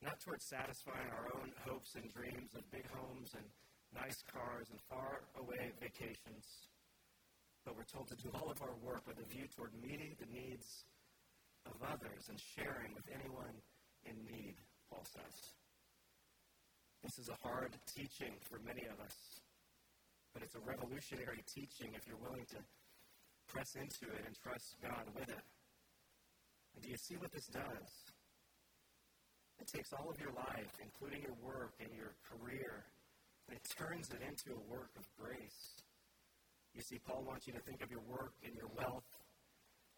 not 0.00 0.16
towards 0.24 0.48
satisfying 0.48 1.12
our 1.12 1.29
own 1.37 1.53
hopes 1.68 1.92
and 1.94 2.09
dreams 2.09 2.57
of 2.57 2.64
big 2.72 2.88
homes 2.88 3.37
and 3.37 3.44
nice 3.92 4.24
cars 4.33 4.72
and 4.72 4.81
far 4.88 5.29
away 5.37 5.72
vacations, 5.76 6.72
but 7.64 7.76
we're 7.76 7.85
told 7.85 8.09
to 8.09 8.16
do 8.16 8.33
all 8.33 8.48
of 8.48 8.57
our 8.62 8.72
work 8.81 9.05
with 9.07 9.20
a 9.20 9.29
view 9.29 9.44
toward 9.53 9.76
meeting 9.76 10.16
the 10.16 10.33
needs 10.33 10.88
of 11.68 11.76
others 11.85 12.33
and 12.33 12.40
sharing 12.57 12.94
with 12.96 13.05
anyone 13.12 13.53
in 14.09 14.16
need, 14.24 14.57
Paul 14.88 15.05
says. 15.05 15.60
This 17.02 17.18
is 17.18 17.28
a 17.28 17.38
hard 17.48 17.72
teaching 17.86 18.34
for 18.44 18.60
many 18.64 18.84
of 18.86 19.00
us, 19.00 19.16
but 20.34 20.42
it's 20.42 20.54
a 20.54 20.60
revolutionary 20.60 21.42
teaching 21.48 21.92
if 21.96 22.06
you're 22.06 22.20
willing 22.20 22.44
to 22.52 22.60
press 23.48 23.74
into 23.74 24.12
it 24.12 24.22
and 24.26 24.36
trust 24.36 24.76
God 24.82 25.08
with 25.14 25.28
it. 25.28 25.44
And 26.74 26.84
do 26.84 26.90
you 26.90 26.96
see 26.96 27.16
what 27.16 27.32
this 27.32 27.46
does? 27.46 27.90
It 29.60 29.66
takes 29.66 29.92
all 29.92 30.08
of 30.08 30.20
your 30.20 30.32
life, 30.32 30.72
including 30.80 31.22
your 31.22 31.36
work 31.42 31.72
and 31.80 31.90
your 31.96 32.14
career, 32.24 32.84
and 33.48 33.56
it 33.56 33.64
turns 33.76 34.08
it 34.10 34.20
into 34.20 34.56
a 34.56 34.70
work 34.70 34.90
of 34.96 35.04
grace. 35.18 35.82
You 36.74 36.82
see, 36.82 37.00
Paul 37.00 37.24
wants 37.26 37.46
you 37.46 37.52
to 37.52 37.60
think 37.60 37.82
of 37.82 37.90
your 37.90 38.04
work 38.08 38.32
and 38.44 38.54
your 38.54 38.70
wealth 38.76 39.08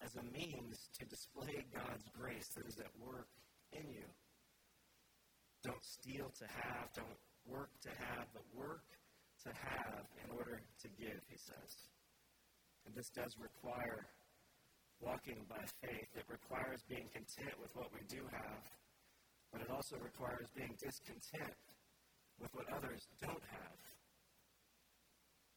as 0.03 0.17
a 0.17 0.25
means 0.33 0.89
to 0.99 1.05
display 1.07 1.67
God's 1.75 2.09
grace 2.19 2.49
that 2.57 2.67
is 2.67 2.79
at 2.79 2.91
work 2.99 3.29
in 3.73 3.87
you. 3.91 4.07
Don't 5.63 5.85
steal 5.85 6.27
to 6.27 6.47
have, 6.47 6.91
don't 6.95 7.19
work 7.47 7.71
to 7.83 7.91
have, 7.91 8.27
but 8.35 8.43
work 8.55 8.83
to 9.47 9.51
have 9.55 10.05
in 10.23 10.31
order 10.35 10.59
to 10.59 10.89
give, 10.99 11.23
he 11.31 11.39
says. 11.39 11.73
And 12.87 12.95
this 12.95 13.11
does 13.15 13.35
require 13.39 14.07
walking 15.01 15.47
by 15.49 15.63
faith. 15.83 16.11
It 16.15 16.27
requires 16.27 16.83
being 16.89 17.07
content 17.11 17.55
with 17.63 17.71
what 17.75 17.91
we 17.95 18.03
do 18.11 18.23
have, 18.31 18.63
but 19.51 19.63
it 19.63 19.71
also 19.71 19.99
requires 19.99 20.51
being 20.55 20.75
discontent 20.79 21.59
with 22.41 22.51
what 22.55 22.67
others 22.75 23.07
don't 23.21 23.47
have. 23.51 23.79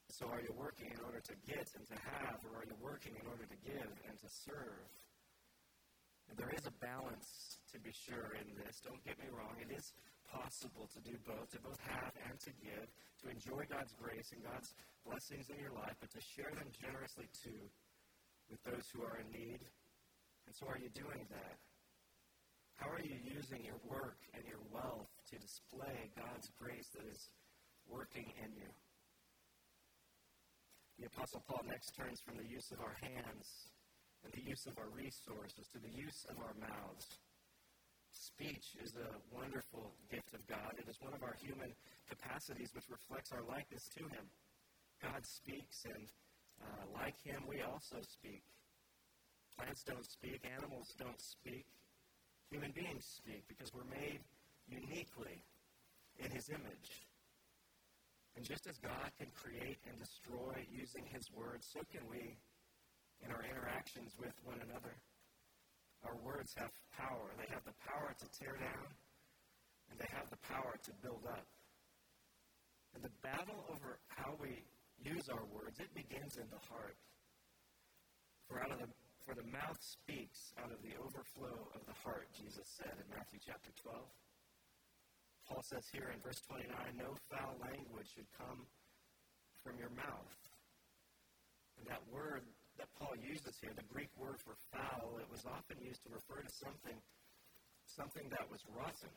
So, 0.09 0.29
are 0.29 0.39
you 0.39 0.53
working 0.55 0.89
in 0.93 1.01
order 1.03 1.19
to 1.19 1.35
get 1.45 1.65
and 1.75 1.85
to 1.91 1.97
have, 1.97 2.39
or 2.45 2.61
are 2.61 2.67
you 2.69 2.77
working 2.79 3.13
in 3.19 3.25
order 3.27 3.43
to 3.43 3.57
give 3.65 3.91
and 4.07 4.15
to 4.15 4.29
serve? 4.29 4.87
And 6.29 6.37
there 6.37 6.53
is 6.55 6.65
a 6.65 6.75
balance, 6.79 7.54
to 7.75 7.83
be 7.83 7.91
sure, 7.91 8.39
in 8.39 8.47
this. 8.55 8.79
Don't 8.79 9.03
get 9.03 9.19
me 9.19 9.27
wrong. 9.35 9.59
It 9.59 9.75
is 9.75 9.91
possible 10.31 10.87
to 10.95 10.99
do 11.03 11.19
both, 11.27 11.51
to 11.51 11.59
both 11.59 11.79
have 11.83 12.15
and 12.31 12.39
to 12.47 12.51
give, 12.63 12.87
to 12.87 13.25
enjoy 13.27 13.67
God's 13.67 13.91
grace 13.99 14.31
and 14.31 14.39
God's 14.39 14.71
blessings 15.03 15.51
in 15.51 15.59
your 15.59 15.75
life, 15.75 15.99
but 15.99 16.07
to 16.15 16.21
share 16.23 16.55
them 16.55 16.71
generously 16.71 17.27
too 17.35 17.67
with 18.47 18.63
those 18.63 18.87
who 18.95 19.03
are 19.03 19.19
in 19.19 19.27
need. 19.27 19.59
And 20.47 20.55
so, 20.55 20.71
are 20.71 20.79
you 20.79 20.87
doing 20.95 21.27
that? 21.27 21.59
How 22.79 22.87
are 22.91 23.03
you 23.03 23.19
using 23.23 23.63
your 23.63 23.79
work 23.87 24.19
and 24.31 24.43
your 24.47 24.63
wealth 24.71 25.11
to 25.31 25.35
display 25.39 26.11
God's 26.15 26.47
grace 26.59 26.91
that 26.95 27.07
is 27.11 27.27
working 27.87 28.27
in 28.39 28.51
you? 28.55 28.71
The 30.99 31.07
Apostle 31.11 31.43
Paul 31.47 31.63
next 31.67 31.91
turns 31.91 32.23
from 32.23 32.39
the 32.39 32.47
use 32.47 32.71
of 32.71 32.79
our 32.79 32.95
hands 33.03 33.47
and 34.23 34.31
the 34.31 34.47
use 34.47 34.63
of 34.65 34.79
our 34.79 34.91
resources 34.95 35.67
to 35.75 35.79
the 35.79 35.91
use 35.91 36.23
of 36.31 36.39
our 36.39 36.55
mouths. 36.55 37.19
Speech 38.25 38.73
is 38.81 38.97
a 38.97 39.13
wonderful 39.29 39.93
gift 40.09 40.33
of 40.33 40.41
God. 40.49 40.73
It 40.81 40.89
is 40.89 40.97
one 40.97 41.13
of 41.13 41.21
our 41.21 41.37
human 41.37 41.69
capacities 42.09 42.73
which 42.73 42.89
reflects 42.89 43.29
our 43.31 43.45
likeness 43.45 43.85
to 44.01 44.03
Him. 44.09 44.25
God 44.97 45.21
speaks, 45.21 45.85
and 45.85 46.09
uh, 46.57 46.89
like 46.97 47.13
Him, 47.21 47.45
we 47.45 47.61
also 47.61 48.01
speak. 48.01 48.41
Plants 49.53 49.83
don't 49.85 50.09
speak, 50.09 50.41
animals 50.57 50.97
don't 50.97 51.21
speak. 51.21 51.69
Human 52.49 52.73
beings 52.73 53.05
speak 53.05 53.45
because 53.45 53.69
we're 53.77 53.93
made 53.93 54.25
uniquely 54.65 55.45
in 56.17 56.31
His 56.33 56.49
image. 56.49 57.05
And 58.35 58.43
just 58.43 58.65
as 58.65 58.81
God 58.81 59.13
can 59.21 59.29
create 59.37 59.77
and 59.85 60.01
destroy 60.01 60.65
using 60.73 61.05
His 61.13 61.29
words, 61.29 61.69
so 61.69 61.85
can 61.93 62.01
we 62.09 62.33
in 63.21 63.29
our 63.29 63.45
interactions 63.45 64.17
with 64.17 64.33
one 64.43 64.57
another. 64.65 64.97
Our 66.05 66.17
words 66.21 66.53
have 66.57 66.71
power. 66.93 67.33
They 67.37 67.49
have 67.49 67.65
the 67.65 67.77
power 67.85 68.13
to 68.13 68.25
tear 68.37 68.55
down, 68.61 68.87
and 69.89 69.97
they 69.97 70.09
have 70.13 70.29
the 70.29 70.41
power 70.45 70.77
to 70.77 70.91
build 71.01 71.25
up. 71.25 71.45
And 72.93 73.03
the 73.03 73.13
battle 73.21 73.65
over 73.73 73.99
how 74.07 74.37
we 74.39 74.63
use 75.01 75.27
our 75.27 75.43
words, 75.51 75.81
it 75.81 75.91
begins 75.93 76.37
in 76.37 76.47
the 76.47 76.61
heart. 76.71 76.95
For 78.47 78.61
out 78.61 78.71
of 78.71 78.79
the 78.79 78.89
for 79.25 79.33
the 79.33 79.49
mouth 79.49 79.81
speaks 79.81 80.53
out 80.61 80.69
of 80.69 80.77
the 80.85 80.93
overflow 81.01 81.57
of 81.73 81.81
the 81.89 81.97
heart, 82.05 82.29
Jesus 82.37 82.69
said 82.77 82.93
in 82.93 83.09
Matthew 83.09 83.41
chapter 83.41 83.73
12. 83.81 83.97
Paul 85.49 85.65
says 85.65 85.89
here 85.89 86.13
in 86.13 86.21
verse 86.21 86.37
29, 86.45 86.69
no 86.93 87.17
foul 87.33 87.57
language 87.57 88.05
should 88.13 88.29
come 88.37 88.69
from 89.65 89.81
your 89.81 89.89
mouth. 89.97 90.37
And 91.81 91.89
that 91.89 92.05
word 92.13 92.45
that 92.77 92.91
Paul 92.99 93.15
uses 93.19 93.55
here, 93.61 93.71
the 93.75 93.87
Greek 93.87 94.11
word 94.19 94.39
for 94.43 94.55
foul, 94.71 95.17
it 95.19 95.29
was 95.31 95.43
often 95.47 95.79
used 95.79 96.03
to 96.03 96.11
refer 96.11 96.43
to 96.43 96.51
something, 96.51 96.97
something 97.87 98.27
that 98.31 98.45
was 98.51 98.59
rotten, 98.75 99.15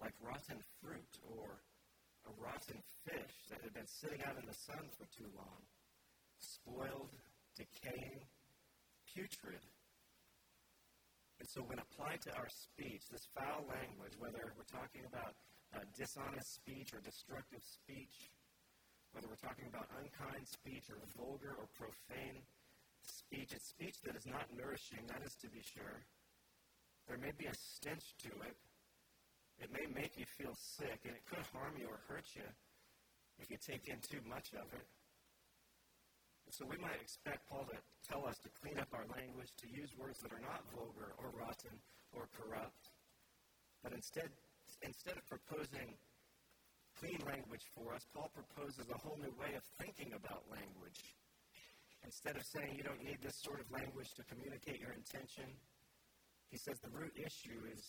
like 0.00 0.14
rotten 0.22 0.58
fruit 0.82 1.12
or 1.30 1.62
a 2.26 2.32
rotten 2.42 2.78
fish 3.06 3.34
that 3.50 3.62
had 3.62 3.74
been 3.74 3.86
sitting 3.86 4.18
out 4.26 4.34
in 4.34 4.46
the 4.46 4.58
sun 4.66 4.82
for 4.98 5.06
too 5.14 5.30
long, 5.38 5.62
spoiled, 6.42 7.14
decaying, 7.54 8.26
putrid. 9.14 9.62
And 11.38 11.46
so, 11.46 11.60
when 11.68 11.78
applied 11.78 12.24
to 12.26 12.32
our 12.34 12.48
speech, 12.48 13.06
this 13.12 13.28
foul 13.36 13.62
language, 13.68 14.16
whether 14.18 14.56
we're 14.56 14.72
talking 14.72 15.04
about 15.04 15.36
uh, 15.76 15.84
dishonest 15.92 16.64
speech 16.64 16.96
or 16.96 17.00
destructive 17.04 17.60
speech, 17.60 18.32
whether 19.12 19.28
we're 19.28 19.44
talking 19.44 19.68
about 19.68 19.86
unkind 20.00 20.48
speech 20.48 20.88
or 20.88 20.98
vulgar 21.14 21.54
or 21.60 21.68
profane 21.76 22.40
speech, 23.10 23.52
it's 23.52 23.68
speech 23.68 24.00
that 24.04 24.16
is 24.16 24.26
not 24.26 24.46
nourishing, 24.56 25.04
that 25.08 25.22
is 25.24 25.34
to 25.42 25.48
be 25.48 25.62
sure. 25.62 26.02
There 27.06 27.18
may 27.18 27.32
be 27.38 27.46
a 27.46 27.54
stench 27.54 28.16
to 28.26 28.32
it. 28.46 28.56
It 29.58 29.70
may 29.72 29.86
make 29.94 30.18
you 30.18 30.26
feel 30.36 30.54
sick, 30.54 31.00
and 31.06 31.14
it 31.14 31.24
could 31.24 31.46
harm 31.54 31.78
you 31.78 31.86
or 31.88 32.00
hurt 32.08 32.26
you 32.34 32.44
if 33.38 33.50
you 33.50 33.56
take 33.56 33.88
in 33.88 34.00
too 34.00 34.20
much 34.28 34.52
of 34.52 34.66
it. 34.72 34.88
And 36.46 36.54
so 36.54 36.66
we 36.66 36.78
might 36.78 37.00
expect 37.02 37.48
Paul 37.50 37.66
to 37.70 37.78
tell 38.06 38.26
us 38.26 38.38
to 38.44 38.50
clean 38.62 38.78
up 38.78 38.88
our 38.94 39.06
language, 39.18 39.50
to 39.58 39.66
use 39.66 39.90
words 39.98 40.20
that 40.22 40.32
are 40.32 40.42
not 40.42 40.62
vulgar 40.70 41.14
or 41.18 41.34
rotten 41.34 41.74
or 42.14 42.30
corrupt. 42.30 42.90
But 43.82 43.92
instead, 43.92 44.30
instead 44.82 45.16
of 45.18 45.26
proposing 45.26 45.98
clean 47.00 47.18
language 47.26 47.66
for 47.74 47.94
us, 47.94 48.06
Paul 48.14 48.30
proposes 48.32 48.86
a 48.88 48.98
whole 48.98 49.18
new 49.18 49.34
way 49.36 49.54
of 49.54 49.64
thinking 49.78 50.14
about 50.14 50.46
language. 50.50 51.14
Instead 52.06 52.38
of 52.38 52.46
saying 52.46 52.78
you 52.78 52.86
don't 52.86 53.02
need 53.02 53.18
this 53.18 53.34
sort 53.42 53.58
of 53.58 53.66
language 53.74 54.06
to 54.14 54.22
communicate 54.30 54.78
your 54.78 54.94
intention, 54.94 55.50
he 56.54 56.56
says 56.56 56.78
the 56.78 56.94
root 56.94 57.10
issue 57.18 57.66
is, 57.74 57.82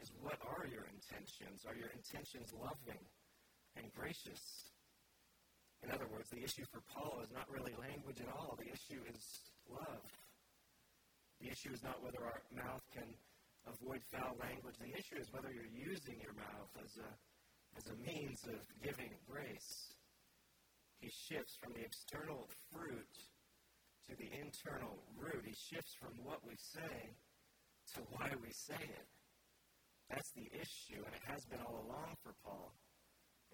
is 0.00 0.08
what 0.24 0.40
are 0.40 0.64
your 0.64 0.88
intentions? 0.88 1.68
Are 1.68 1.76
your 1.76 1.92
intentions 1.92 2.56
loving 2.56 3.04
and 3.76 3.84
gracious? 3.92 4.40
In 5.84 5.92
other 5.92 6.08
words, 6.08 6.32
the 6.32 6.40
issue 6.40 6.64
for 6.72 6.80
Paul 6.88 7.20
is 7.20 7.28
not 7.36 7.44
really 7.52 7.76
language 7.76 8.24
at 8.24 8.32
all. 8.32 8.56
The 8.56 8.72
issue 8.72 9.04
is 9.12 9.20
love. 9.68 10.08
The 11.44 11.52
issue 11.52 11.72
is 11.76 11.84
not 11.84 12.00
whether 12.00 12.24
our 12.24 12.40
mouth 12.56 12.84
can 12.96 13.12
avoid 13.68 14.00
foul 14.08 14.40
language. 14.40 14.76
The 14.80 14.96
issue 14.96 15.20
is 15.20 15.28
whether 15.36 15.52
you're 15.52 15.68
using 15.72 16.16
your 16.20 16.32
mouth 16.32 16.72
as 16.80 16.96
a, 16.96 17.10
as 17.76 17.84
a 17.92 17.96
means 18.00 18.40
of 18.48 18.60
giving 18.80 19.12
grace. 19.28 19.92
He 21.00 21.12
shifts 21.12 21.56
from 21.60 21.76
the 21.76 21.84
external 21.84 22.48
fruit 22.72 23.16
to 24.10 24.18
the 24.18 24.30
internal 24.42 24.98
root. 25.14 25.46
He 25.46 25.54
shifts 25.54 25.94
from 25.94 26.18
what 26.26 26.42
we 26.42 26.58
say 26.58 27.14
to 27.94 28.02
why 28.10 28.34
we 28.42 28.50
say 28.50 28.82
it. 28.82 29.06
That's 30.10 30.34
the 30.34 30.50
issue, 30.50 30.98
and 30.98 31.14
it 31.14 31.22
has 31.30 31.46
been 31.46 31.62
all 31.62 31.86
along 31.86 32.18
for 32.18 32.34
Paul. 32.42 32.74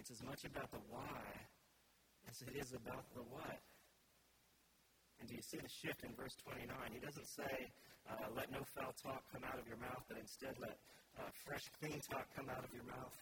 It's 0.01 0.09
as 0.09 0.25
much 0.25 0.49
about 0.49 0.73
the 0.73 0.81
why 0.89 1.21
as 2.33 2.41
it 2.41 2.57
is 2.57 2.73
about 2.73 3.05
the 3.13 3.21
what. 3.29 3.61
And 5.21 5.29
do 5.29 5.37
you 5.37 5.45
see 5.45 5.61
the 5.61 5.69
shift 5.69 6.05
in 6.05 6.17
verse 6.17 6.33
29? 6.49 6.65
He 6.93 7.01
doesn't 7.01 7.29
say, 7.29 7.69
uh, 8.09 8.33
let 8.33 8.49
no 8.49 8.65
foul 8.77 8.97
talk 8.97 9.25
come 9.29 9.45
out 9.45 9.61
of 9.61 9.69
your 9.69 9.81
mouth, 9.81 10.05
but 10.09 10.17
instead 10.17 10.57
let 10.57 10.77
uh, 11.21 11.29
fresh, 11.45 11.65
clean 11.81 12.01
talk 12.01 12.29
come 12.33 12.49
out 12.49 12.65
of 12.65 12.73
your 12.73 12.85
mouth. 12.89 13.13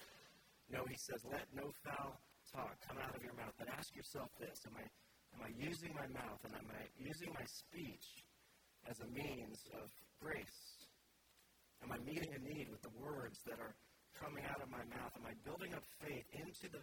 No, 0.70 0.86
he 0.86 0.98
says, 0.98 1.22
let 1.26 1.46
no 1.54 1.70
foul 1.82 2.14
talk 2.50 2.78
come 2.86 2.98
out 3.02 3.14
of 3.14 3.22
your 3.22 3.34
mouth. 3.34 3.54
But 3.58 3.70
ask 3.74 3.94
yourself 3.94 4.30
this 4.38 4.62
Am 4.66 4.78
I, 4.78 4.86
am 5.34 5.40
I 5.42 5.50
using 5.58 5.92
my 5.94 6.06
mouth 6.14 6.40
and 6.46 6.54
am 6.54 6.68
I 6.70 6.82
using 6.96 7.30
my 7.34 7.44
speech 7.44 8.24
as 8.88 9.00
a 9.00 9.08
means 9.10 9.58
of 9.74 9.90
grace? 10.22 10.88
Am 11.82 11.92
I 11.92 11.98
meeting 12.06 12.32
a 12.32 12.40
need 12.40 12.70
with 12.70 12.80
the 12.80 12.94
words 12.96 13.42
that 13.46 13.58
are 13.60 13.74
coming 14.16 14.44
out 14.46 14.62
of 14.62 14.70
my 14.70 14.84
mouth? 14.88 15.12
Am 15.18 15.26
I 15.26 15.34
building 15.44 15.74
up 15.74 15.84
faith 16.00 16.24
into 16.32 16.70
the 16.70 16.80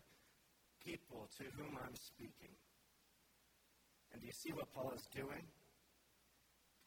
people 0.85 1.29
to 1.37 1.43
whom 1.57 1.77
I'm 1.77 1.95
speaking. 1.95 2.53
And 4.11 4.21
do 4.21 4.27
you 4.27 4.33
see 4.33 4.51
what 4.51 4.67
Paul 4.73 4.91
is 4.95 5.05
doing? 5.13 5.45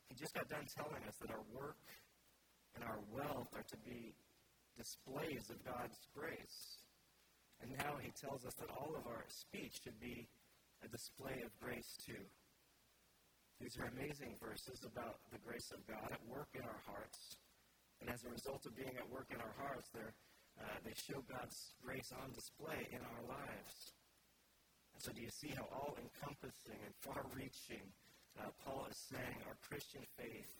He 0.09 0.15
just 0.15 0.35
got 0.35 0.49
done 0.51 0.67
telling 0.77 1.03
us 1.09 1.17
that 1.23 1.31
our 1.31 1.45
work 1.55 1.81
and 2.75 2.85
our 2.85 3.01
wealth 3.11 3.49
are 3.55 3.65
to 3.65 3.79
be 3.87 4.13
displays 4.77 5.49
of 5.49 5.63
God's 5.65 5.97
grace. 6.13 6.83
And 7.63 7.71
now 7.79 7.97
he 8.03 8.11
tells 8.19 8.45
us 8.45 8.55
that 8.59 8.69
all 8.69 8.93
of 8.99 9.07
our 9.07 9.25
speech 9.31 9.81
should 9.83 9.99
be 10.03 10.29
a 10.85 10.89
display 10.93 11.41
of 11.41 11.51
grace 11.57 11.97
too. 12.05 12.21
These 13.61 13.81
are 13.81 13.89
amazing 13.89 14.37
verses 14.37 14.85
about 14.85 15.25
the 15.33 15.41
grace 15.41 15.73
of 15.73 15.81
God 15.89 16.13
at 16.13 16.21
work 16.29 16.53
in 16.53 16.61
our 16.61 16.83
hearts. 16.85 17.41
And 18.03 18.13
as 18.13 18.21
a 18.25 18.31
result 18.31 18.67
of 18.67 18.77
being 18.77 18.93
at 19.01 19.09
work 19.09 19.33
in 19.33 19.41
our 19.41 19.57
hearts, 19.57 19.89
uh, 19.97 20.77
they 20.85 20.93
show 20.93 21.25
God's 21.25 21.73
grace 21.81 22.13
on 22.13 22.37
display 22.37 22.85
in 22.93 23.01
our 23.01 23.23
lives. 23.25 23.75
And 24.93 25.01
so, 25.01 25.11
do 25.17 25.23
you 25.23 25.33
see 25.33 25.55
how 25.57 25.65
all 25.73 25.97
encompassing 25.97 26.79
and 26.85 26.95
far 27.01 27.25
reaching 27.33 27.83
uh, 28.37 28.53
Paul 28.63 28.87
is 28.91 28.99
saying 29.09 29.39
our 29.49 29.57
Christian 29.65 30.05
faith 30.19 30.53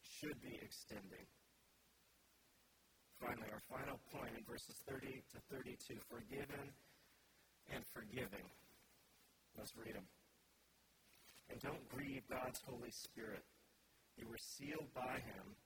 should 0.00 0.40
be 0.40 0.56
extending? 0.62 1.26
Finally, 3.20 3.50
our 3.52 3.64
final 3.68 4.00
point 4.12 4.32
in 4.32 4.42
verses 4.48 4.80
30 4.88 5.22
to 5.34 5.38
32 5.52 6.00
forgiven 6.08 6.72
and 7.72 7.82
forgiving. 7.92 8.46
Let's 9.56 9.76
read 9.76 9.96
them. 9.96 10.08
And 11.50 11.60
don't 11.60 11.88
grieve 11.88 12.22
God's 12.28 12.60
Holy 12.66 12.90
Spirit. 12.90 13.44
You 14.16 14.28
were 14.28 14.40
sealed 14.40 14.92
by 14.94 15.20
him 15.20 15.56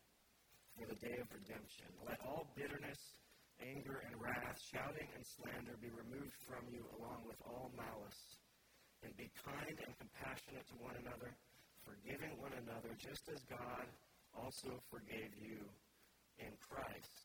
for 0.78 0.86
the 0.86 0.98
day 0.98 1.18
of 1.18 1.28
redemption. 1.30 1.90
Let 2.06 2.18
all 2.22 2.50
bitterness 2.54 2.98
anger 3.60 4.00
and 4.08 4.16
wrath, 4.16 4.56
shouting 4.56 5.08
and 5.12 5.24
slander 5.24 5.76
be 5.80 5.92
removed 5.92 6.32
from 6.48 6.64
you 6.72 6.80
along 6.96 7.28
with 7.28 7.36
all 7.44 7.68
malice. 7.76 8.40
And 9.02 9.16
be 9.16 9.32
kind 9.40 9.76
and 9.80 9.92
compassionate 9.96 10.68
to 10.68 10.76
one 10.76 10.92
another, 11.00 11.32
forgiving 11.88 12.36
one 12.36 12.52
another, 12.52 12.92
just 13.00 13.32
as 13.32 13.40
God 13.48 13.88
also 14.36 14.76
forgave 14.92 15.32
you 15.40 15.64
in 16.36 16.52
Christ. 16.60 17.19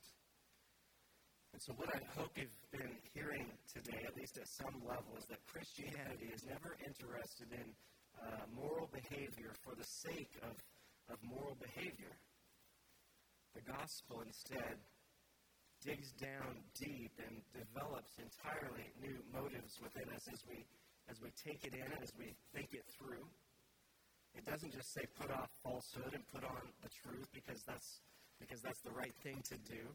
And 1.56 1.64
so, 1.64 1.72
what 1.80 1.88
I 1.88 2.04
hope 2.20 2.36
you've 2.36 2.52
been 2.68 3.00
hearing 3.16 3.48
today, 3.72 4.04
at 4.04 4.12
least 4.20 4.36
at 4.36 4.44
some 4.44 4.76
level, 4.84 5.16
is 5.16 5.24
that 5.32 5.40
Christianity 5.48 6.28
is 6.28 6.44
never 6.44 6.76
interested 6.84 7.48
in 7.48 7.64
uh, 8.20 8.44
moral 8.52 8.92
behavior 8.92 9.56
for 9.64 9.72
the 9.72 9.88
sake 9.88 10.36
of, 10.44 10.52
of 11.08 11.16
moral 11.24 11.56
behavior. 11.56 12.12
The 13.56 13.64
gospel 13.72 14.20
instead 14.28 14.84
digs 15.80 16.12
down 16.20 16.60
deep 16.76 17.16
and 17.24 17.40
develops 17.56 18.20
entirely 18.20 18.92
new 19.00 19.16
motives 19.32 19.80
within 19.80 20.12
us 20.12 20.28
as 20.28 20.44
we 20.52 20.60
as 21.08 21.24
we 21.24 21.32
take 21.40 21.64
it 21.64 21.72
in 21.72 21.88
as 22.04 22.12
we 22.20 22.36
think 22.52 22.76
it 22.76 22.84
through. 23.00 23.24
It 24.36 24.44
doesn't 24.44 24.76
just 24.76 24.92
say 24.92 25.08
put 25.16 25.32
off 25.32 25.48
falsehood 25.64 26.20
and 26.20 26.28
put 26.36 26.44
on 26.44 26.68
the 26.84 26.92
truth 26.92 27.32
because 27.32 27.64
that's 27.64 28.04
because 28.44 28.60
that's 28.60 28.84
the 28.84 28.92
right 28.92 29.16
thing 29.24 29.40
to 29.40 29.56
do. 29.64 29.88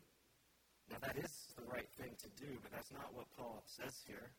Now 0.90 0.98
that 1.07 1.16
is 1.16 1.55
the 1.55 1.66
right 1.70 1.88
thing 1.96 2.12
to 2.18 2.29
do, 2.35 2.59
but 2.62 2.74
that's 2.74 2.90
not 2.90 3.14
what 3.14 3.31
Paul 3.38 3.62
says 3.66 4.03
here. 4.07 4.35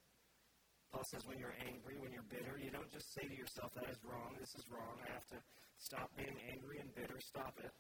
Paul 0.91 1.07
says 1.07 1.23
when 1.23 1.39
you're 1.39 1.55
angry, 1.63 1.95
when 2.03 2.11
you're 2.11 2.27
bitter, 2.27 2.59
you 2.59 2.67
don't 2.67 2.91
just 2.91 3.15
say 3.15 3.23
to 3.23 3.35
yourself, 3.35 3.71
that 3.79 3.87
is 3.87 3.97
wrong, 4.03 4.35
this 4.35 4.51
is 4.59 4.67
wrong, 4.67 4.99
I 4.99 5.07
have 5.15 5.23
to 5.31 5.39
stop 5.79 6.11
being 6.19 6.35
angry 6.51 6.83
and 6.83 6.91
bitter, 6.91 7.15
stop 7.23 7.55
it. 7.63 7.71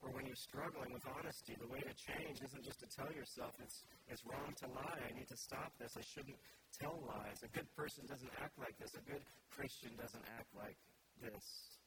Or 0.00 0.08
when 0.16 0.24
you're 0.24 0.38
struggling 0.48 0.96
with 0.96 1.04
honesty, 1.04 1.52
the 1.60 1.68
way 1.68 1.84
to 1.84 1.92
change 1.92 2.40
isn't 2.40 2.64
just 2.64 2.80
to 2.80 2.88
tell 2.88 3.12
yourself 3.12 3.52
it's, 3.60 3.84
it's 4.08 4.24
wrong 4.24 4.56
to 4.64 4.66
lie. 4.72 4.96
I 4.96 5.12
need 5.12 5.28
to 5.28 5.36
stop 5.36 5.76
this. 5.76 5.92
I 5.92 6.00
shouldn't 6.00 6.40
tell 6.72 7.04
lies. 7.04 7.44
A 7.44 7.52
good 7.52 7.68
person 7.76 8.08
doesn't 8.08 8.32
act 8.40 8.56
like 8.56 8.72
this. 8.80 8.96
A 8.96 9.04
good 9.04 9.20
Christian 9.52 9.92
doesn't 10.00 10.24
act 10.40 10.48
like 10.56 10.80
this. 11.20 11.79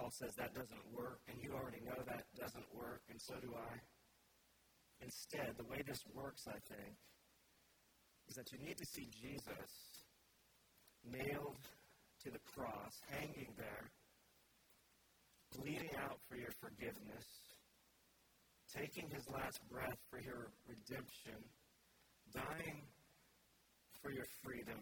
Paul 0.00 0.10
says 0.16 0.32
that 0.40 0.54
doesn't 0.54 0.86
work, 0.96 1.20
and 1.28 1.36
you 1.42 1.52
already 1.52 1.84
know 1.84 2.00
that 2.08 2.24
doesn't 2.32 2.64
work, 2.72 3.02
and 3.10 3.20
so 3.20 3.34
do 3.36 3.52
I. 3.52 3.76
Instead, 5.04 5.52
the 5.58 5.68
way 5.68 5.84
this 5.86 6.00
works, 6.14 6.48
I 6.48 6.56
think, 6.72 6.96
is 8.28 8.34
that 8.36 8.48
you 8.50 8.64
need 8.64 8.78
to 8.78 8.86
see 8.86 9.08
Jesus 9.12 9.72
nailed 11.04 11.60
to 12.24 12.30
the 12.30 12.40
cross, 12.48 12.96
hanging 13.12 13.52
there 13.58 13.92
bleeding 15.52 15.92
out 16.00 16.16
for 16.28 16.36
your 16.36 16.52
forgiveness, 16.60 17.26
taking 18.72 19.04
his 19.10 19.28
last 19.28 19.60
breath 19.68 19.98
for 20.08 20.20
your 20.22 20.48
redemption, 20.64 21.44
dying 22.32 22.86
for 24.00 24.12
your 24.12 24.26
freedom, 24.42 24.80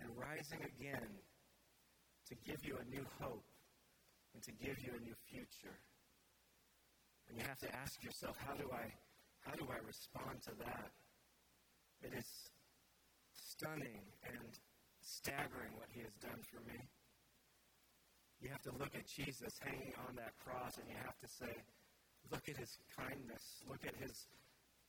and 0.00 0.10
rising 0.12 0.60
again 0.60 1.08
to 2.28 2.34
give 2.44 2.58
you 2.66 2.76
a 2.76 2.90
new 2.90 3.06
hope 3.20 3.44
and 4.34 4.42
to 4.42 4.52
give 4.58 4.76
you 4.82 4.92
a 4.92 5.02
new 5.02 5.14
future. 5.30 5.78
And 7.28 7.38
you 7.38 7.44
have 7.46 7.58
to 7.62 7.70
ask 7.74 8.02
yourself, 8.02 8.36
how 8.36 8.54
do 8.54 8.68
I 8.74 8.92
how 9.46 9.54
do 9.54 9.68
I 9.68 9.78
respond 9.86 10.42
to 10.48 10.52
that? 10.64 10.90
It 12.00 12.12
is 12.16 12.28
stunning 13.32 14.00
and 14.24 14.58
staggering 15.00 15.76
what 15.76 15.88
he 15.92 16.00
has 16.00 16.16
done 16.16 16.40
for 16.48 16.64
me. 16.64 16.80
You 18.40 18.48
have 18.48 18.64
to 18.64 18.72
look 18.80 18.96
at 18.96 19.06
Jesus 19.06 19.60
hanging 19.60 19.92
on 20.08 20.16
that 20.16 20.32
cross 20.40 20.76
and 20.80 20.88
you 20.88 20.96
have 20.96 21.16
to 21.20 21.28
say, 21.28 21.52
look 22.32 22.48
at 22.48 22.56
his 22.56 22.76
kindness, 22.96 23.60
look 23.68 23.84
at 23.84 23.96
his 24.00 24.26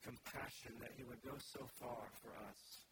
compassion 0.03 0.75
that 0.79 0.91
he 0.95 1.03
would 1.03 1.21
go 1.23 1.35
so 1.35 1.67
far 1.79 2.07
for 2.23 2.31
us. 2.47 2.87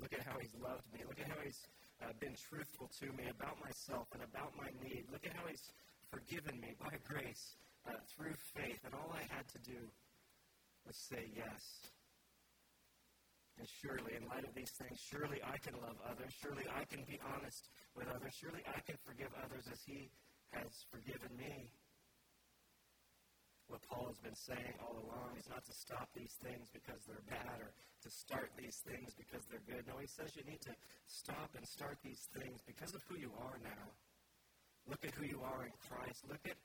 Look 0.00 0.12
at 0.12 0.24
how 0.24 0.36
he's 0.40 0.56
loved 0.60 0.84
me. 0.92 1.00
Look 1.08 1.20
at 1.20 1.28
how 1.28 1.40
he's 1.44 1.64
uh, 2.02 2.12
been 2.18 2.34
truthful 2.34 2.90
to 3.00 3.06
me 3.14 3.30
about 3.30 3.56
myself 3.62 4.10
and 4.12 4.22
about 4.22 4.50
my 4.58 4.68
need. 4.82 5.06
Look 5.10 5.22
at 5.26 5.32
how 5.38 5.46
he's 5.46 5.70
forgiven 6.10 6.58
me 6.60 6.74
by 6.78 6.98
grace 7.06 7.54
uh, 7.86 7.94
through 8.10 8.34
faith, 8.54 8.82
and 8.84 8.94
all 8.94 9.10
I 9.14 9.22
had 9.30 9.46
to 9.54 9.60
do 9.62 9.78
was 10.86 10.96
say 10.98 11.30
yes. 11.30 11.62
And 13.58 13.68
surely, 13.68 14.16
in 14.16 14.26
light 14.26 14.42
of 14.48 14.54
these 14.56 14.72
things, 14.74 14.98
surely 14.98 15.38
I 15.44 15.60
can 15.60 15.78
love 15.78 15.96
others. 16.08 16.32
Surely 16.40 16.64
I 16.72 16.84
can 16.88 17.04
be 17.04 17.20
honest 17.22 17.68
with 17.94 18.08
others. 18.08 18.32
Surely 18.34 18.64
I 18.66 18.80
can 18.82 18.96
forgive 19.04 19.30
others 19.44 19.68
as 19.70 19.78
He 19.84 20.10
has 20.50 20.72
forgiven 20.90 21.30
me. 21.36 21.70
What 23.68 23.84
Paul 23.88 24.08
has 24.08 24.18
been 24.20 24.36
saying 24.36 24.74
all 24.80 24.96
along 25.00 25.36
is 25.38 25.48
not 25.48 25.64
to 25.64 25.72
stop 25.72 26.08
these 26.12 26.36
things 26.42 26.68
because 26.72 27.00
they're 27.06 27.24
bad 27.28 27.60
or 27.60 27.72
to 28.02 28.10
start 28.10 28.50
these 28.58 28.82
things 28.82 29.14
because 29.14 29.42
they're 29.46 29.64
good. 29.66 29.86
No, 29.86 29.98
he 29.98 30.06
says 30.06 30.34
you 30.34 30.42
need 30.44 30.60
to 30.66 30.74
stop 31.06 31.50
and 31.56 31.66
start 31.66 31.98
these 32.02 32.28
things 32.34 32.60
because 32.66 32.94
of 32.94 33.02
who 33.08 33.18
you 33.18 33.30
are 33.38 33.58
now. 33.62 33.86
Look 34.86 35.04
at 35.06 35.14
who 35.14 35.24
you 35.24 35.40
are 35.42 35.64
in 35.64 35.74
Christ. 35.78 36.26
Look 36.26 36.42
at, 36.44 36.58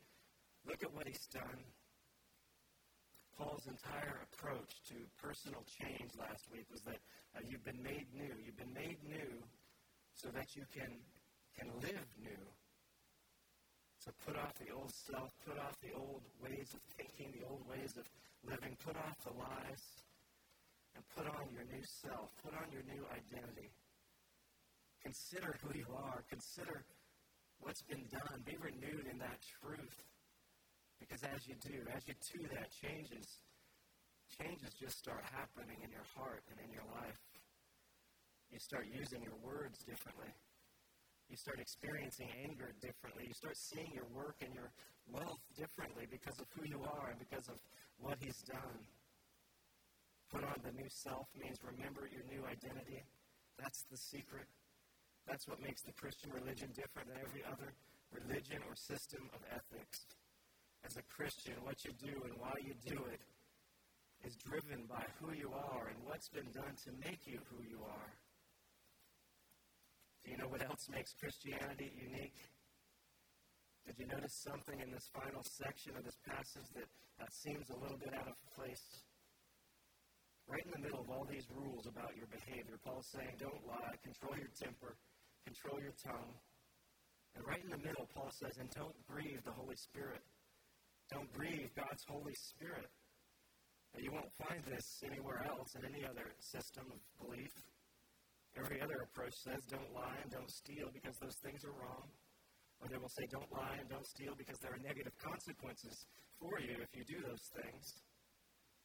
look 0.66 0.82
at 0.82 0.94
what 0.94 1.08
he's 1.08 1.28
done. 1.30 1.62
Paul's 3.38 3.70
entire 3.70 4.26
approach 4.26 4.82
to 4.90 4.96
personal 5.22 5.62
change 5.70 6.10
last 6.18 6.50
week 6.52 6.66
was 6.72 6.82
that 6.90 6.98
uh, 7.38 7.46
you've 7.46 7.64
been 7.64 7.82
made 7.84 8.10
new. 8.18 8.34
You've 8.42 8.58
been 8.58 8.74
made 8.74 8.98
new 9.06 9.38
so 10.18 10.30
that 10.34 10.56
you 10.58 10.66
can, 10.74 10.90
can 11.54 11.70
live 11.78 12.10
new. 12.18 12.44
So 14.02 14.10
put 14.26 14.36
off 14.38 14.54
the 14.58 14.74
old 14.74 14.90
self, 14.90 15.30
put 15.46 15.60
off 15.60 15.78
the 15.86 15.94
old 15.94 16.26
ways 16.42 16.74
of 16.74 16.82
thinking, 16.98 17.30
the 17.38 17.46
old 17.46 17.62
ways 17.70 17.94
of 17.98 18.10
living, 18.50 18.74
put 18.82 18.96
off 18.96 19.18
the 19.22 19.34
lies, 19.38 19.84
and 20.98 21.06
put 21.14 21.30
on 21.30 21.46
your 21.54 21.62
new 21.70 21.86
self, 22.02 22.34
put 22.42 22.58
on 22.58 22.66
your 22.74 22.82
new 22.90 23.06
identity. 23.14 23.70
Consider 25.06 25.54
who 25.62 25.78
you 25.78 25.86
are. 25.94 26.26
Consider 26.26 26.82
what's 27.62 27.86
been 27.86 28.10
done. 28.10 28.42
Be 28.50 28.58
renewed 28.58 29.06
in 29.06 29.22
that 29.22 29.38
truth. 29.62 29.94
Because 30.98 31.22
as 31.22 31.46
you 31.46 31.54
do, 31.62 31.86
as 31.94 32.02
you 32.10 32.18
do 32.34 32.42
that, 32.58 32.74
changes, 32.74 33.46
changes 34.42 34.74
just 34.74 34.98
start 34.98 35.22
happening 35.30 35.78
in 35.86 35.94
your 35.94 36.08
heart 36.18 36.42
and 36.50 36.58
in 36.66 36.74
your 36.74 36.90
life. 36.98 37.22
You 38.50 38.58
start 38.58 38.90
using 38.90 39.22
your 39.22 39.38
words 39.46 39.78
differently. 39.86 40.34
You 41.30 41.38
start 41.38 41.60
experiencing 41.62 42.34
anger 42.42 42.74
differently. 42.82 43.30
You 43.30 43.38
start 43.38 43.54
seeing 43.54 43.92
your 43.94 44.10
work 44.16 44.42
and 44.42 44.50
your 44.56 44.74
wealth 45.06 45.44
differently 45.54 46.10
because 46.10 46.40
of 46.42 46.48
who 46.58 46.66
you 46.66 46.82
are 46.82 47.14
and 47.14 47.20
because 47.20 47.46
of 47.54 47.62
what 48.02 48.18
He's 48.18 48.42
done. 48.50 48.82
Put 50.32 50.44
on 50.44 50.60
the 50.64 50.76
new 50.76 50.90
self 50.90 51.28
means 51.40 51.60
remember 51.64 52.10
your 52.12 52.24
new 52.28 52.44
identity. 52.44 53.04
That's 53.58 53.84
the 53.90 53.98
secret. 53.98 54.48
That's 55.28 55.48
what 55.48 55.64
makes 55.64 55.82
the 55.82 55.94
Christian 55.94 56.32
religion 56.32 56.70
different 56.76 57.08
than 57.08 57.20
every 57.24 57.44
other 57.48 57.72
religion 58.12 58.60
or 58.68 58.76
system 58.76 59.30
of 59.34 59.42
ethics. 59.52 60.08
As 60.86 60.96
a 60.96 61.04
Christian, 61.12 61.56
what 61.64 61.84
you 61.84 61.92
do 62.00 62.16
and 62.24 62.36
why 62.40 62.54
you 62.64 62.76
do 62.86 63.00
it 63.12 63.20
is 64.26 64.36
driven 64.36 64.86
by 64.88 65.04
who 65.20 65.34
you 65.36 65.52
are 65.52 65.88
and 65.88 66.00
what's 66.04 66.30
been 66.30 66.48
done 66.54 66.76
to 66.84 66.92
make 67.04 67.28
you 67.28 67.40
who 67.52 67.64
you 67.64 67.80
are. 67.84 68.12
Do 70.24 70.32
you 70.32 70.38
know 70.38 70.48
what 70.48 70.64
else 70.64 70.88
makes 70.92 71.14
Christianity 71.14 71.92
unique? 71.96 72.40
Did 73.86 73.96
you 74.00 74.08
notice 74.08 74.36
something 74.36 74.80
in 74.80 74.92
this 74.92 75.08
final 75.14 75.44
section 75.44 75.96
of 75.96 76.04
this 76.04 76.20
passage 76.28 76.68
that 76.76 76.90
uh, 77.24 77.26
seems 77.32 77.70
a 77.70 77.80
little 77.80 77.98
bit 77.98 78.14
out 78.14 78.28
of 78.28 78.36
place? 78.56 79.08
Right 80.48 80.64
in 80.64 80.72
the 80.72 80.84
middle 80.88 81.04
of 81.04 81.10
all 81.12 81.28
these 81.28 81.44
rules 81.52 81.88
about 81.92 82.16
your 82.16 82.32
behavior, 82.32 82.80
Paul's 82.80 83.12
saying, 83.12 83.36
don't 83.36 83.68
lie, 83.68 83.96
control 84.00 84.32
your 84.40 84.52
temper, 84.56 84.96
control 85.44 85.78
your 85.84 85.96
tongue. 86.00 86.32
And 87.36 87.44
right 87.44 87.60
in 87.60 87.70
the 87.70 87.84
middle, 87.84 88.08
Paul 88.16 88.32
says, 88.32 88.56
and 88.56 88.72
don't 88.72 88.96
grieve 89.04 89.44
the 89.44 89.52
Holy 89.52 89.76
Spirit. 89.76 90.24
Don't 91.12 91.28
grieve 91.36 91.68
God's 91.76 92.04
Holy 92.08 92.36
Spirit. 92.36 92.88
Now, 93.94 94.00
you 94.04 94.12
won't 94.12 94.32
find 94.40 94.64
this 94.68 95.04
anywhere 95.04 95.44
else 95.48 95.76
in 95.76 95.84
any 95.84 96.08
other 96.08 96.32
system 96.40 96.88
of 96.96 97.00
belief. 97.20 97.52
Every 98.56 98.82
other 98.82 99.04
approach 99.04 99.36
says 99.44 99.62
don't 99.70 99.92
lie 99.94 100.18
and 100.24 100.32
don't 100.32 100.50
steal 100.50 100.90
because 100.96 101.16
those 101.22 101.38
things 101.44 101.62
are 101.68 101.76
wrong. 101.76 102.08
Or 102.82 102.88
they 102.88 102.98
will 102.98 103.12
say 103.20 103.28
don't 103.30 103.52
lie 103.52 103.78
and 103.80 103.90
don't 103.90 104.08
steal 104.08 104.34
because 104.38 104.58
there 104.64 104.74
are 104.74 104.82
negative 104.82 105.14
consequences 105.20 106.08
for 106.40 106.58
you 106.60 106.78
if 106.82 106.92
you 106.96 107.04
do 107.06 107.22
those 107.22 107.46
things. 107.54 107.86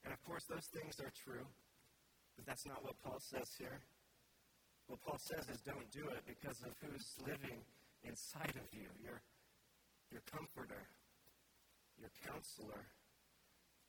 And 0.05 0.13
of 0.13 0.21
course, 0.25 0.45
those 0.51 0.67
things 0.75 0.99
are 1.01 1.13
true, 1.15 1.47
but 2.37 2.47
that's 2.47 2.67
not 2.67 2.83
what 2.83 2.99
Paul 3.03 3.21
says 3.21 3.51
here. 3.59 3.81
What 4.87 5.01
Paul 5.01 5.19
says 5.19 5.49
is 5.49 5.63
don't 5.63 5.91
do 5.91 6.09
it 6.11 6.27
because 6.27 6.59
of 6.67 6.75
who's 6.83 7.15
living 7.23 7.63
inside 8.03 8.55
of 8.59 8.67
you 8.75 8.91
your, 8.99 9.23
your 10.11 10.23
comforter, 10.27 10.91
your 11.99 12.11
counselor, 12.27 12.83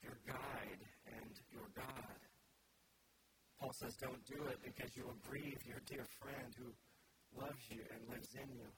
your 0.04 0.18
guide, 0.28 0.82
and 1.18 1.34
your 1.52 1.66
God. 1.76 2.20
Paul 3.60 3.74
says 3.74 3.96
don't 3.96 4.22
do 4.28 4.44
it 4.52 4.60
because 4.62 4.96
you 4.96 5.04
will 5.08 5.20
grieve 5.28 5.64
your 5.66 5.82
dear 5.88 6.06
friend 6.22 6.54
who 6.60 6.70
loves 7.40 7.64
you 7.70 7.82
and 7.90 8.00
lives 8.12 8.36
in 8.36 8.48
you. 8.54 8.70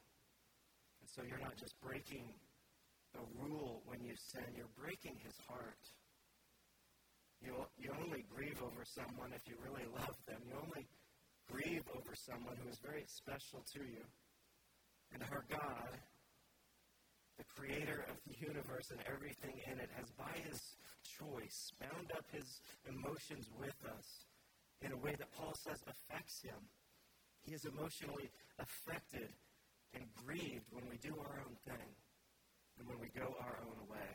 And 1.00 1.08
so 1.10 1.22
you're 1.26 1.42
not 1.42 1.56
just 1.56 1.74
breaking 1.82 2.24
a 3.14 3.22
rule 3.42 3.82
when 3.86 4.02
you 4.02 4.14
sin, 4.16 4.46
you're 4.56 4.72
breaking 4.78 5.16
his 5.24 5.36
heart. 5.48 5.82
You, 7.40 7.52
you 7.78 7.90
only 8.02 8.24
grieve 8.28 8.60
over 8.62 8.84
someone 8.84 9.32
if 9.34 9.46
you 9.46 9.56
really 9.62 9.86
love 9.92 10.16
them. 10.26 10.40
You 10.46 10.54
only 10.56 10.86
grieve 11.50 11.84
over 11.94 12.14
someone 12.14 12.56
who 12.62 12.68
is 12.68 12.78
very 12.78 13.04
special 13.06 13.62
to 13.74 13.80
you. 13.80 14.04
And 15.12 15.22
our 15.30 15.44
God, 15.48 15.90
the 17.38 17.44
creator 17.44 18.04
of 18.08 18.16
the 18.26 18.34
universe 18.40 18.90
and 18.90 19.00
everything 19.06 19.60
in 19.70 19.78
it, 19.78 19.90
has 19.96 20.10
by 20.18 20.34
his 20.48 20.76
choice 21.04 21.72
bound 21.80 22.10
up 22.16 22.24
his 22.32 22.60
emotions 22.88 23.50
with 23.58 23.76
us 23.86 24.26
in 24.82 24.92
a 24.92 24.96
way 24.96 25.14
that 25.16 25.30
Paul 25.32 25.54
says 25.54 25.80
affects 25.86 26.42
him. 26.42 26.58
He 27.44 27.54
is 27.54 27.64
emotionally 27.64 28.30
affected 28.58 29.30
and 29.94 30.04
grieved 30.26 30.66
when 30.70 30.84
we 30.90 30.96
do 30.98 31.14
our 31.14 31.40
own 31.46 31.54
thing 31.64 31.88
and 32.78 32.88
when 32.88 32.98
we 32.98 33.08
go 33.14 33.34
our 33.40 33.56
own 33.62 33.88
way. 33.88 34.12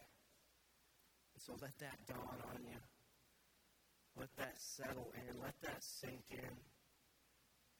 And 1.33 1.41
so 1.41 1.53
let 1.61 1.77
that 1.79 1.97
dawn 2.07 2.37
on 2.51 2.61
you. 2.63 2.77
Let 4.17 4.29
that 4.37 4.55
settle 4.59 5.11
in. 5.15 5.41
Let 5.41 5.55
that 5.63 5.83
sink 5.83 6.23
in 6.29 6.53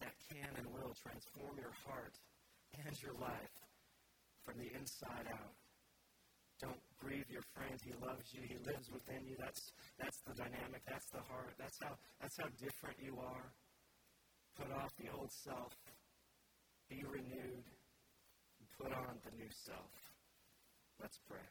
that 0.02 0.18
can 0.30 0.50
and 0.58 0.68
will 0.74 0.94
transform 0.98 1.56
your 1.62 1.76
heart 1.86 2.18
and 2.86 2.96
your 3.02 3.14
life 3.22 3.56
from 4.44 4.58
the 4.58 4.70
inside 4.74 5.30
out. 5.30 5.56
Don't 6.62 6.82
grieve 6.98 7.30
your 7.30 7.46
friend. 7.54 7.78
He 7.82 7.94
loves 8.02 8.34
you. 8.34 8.42
He 8.46 8.58
lives 8.66 8.90
within 8.94 9.26
you. 9.26 9.36
That's, 9.38 9.74
that's 9.98 10.22
the 10.26 10.34
dynamic. 10.34 10.82
That's 10.86 11.10
the 11.10 11.22
heart. 11.26 11.54
That's 11.58 11.78
how, 11.82 11.98
that's 12.22 12.38
how 12.38 12.50
different 12.62 12.98
you 13.02 13.18
are. 13.18 13.50
Put 14.58 14.70
off 14.74 14.94
the 14.98 15.10
old 15.10 15.32
self. 15.32 15.74
Be 16.90 17.02
renewed. 17.02 17.66
And 17.66 18.68
put 18.78 18.94
on 18.94 19.18
the 19.26 19.34
new 19.38 19.50
self. 19.50 19.90
Let's 21.02 21.18
pray. 21.28 21.50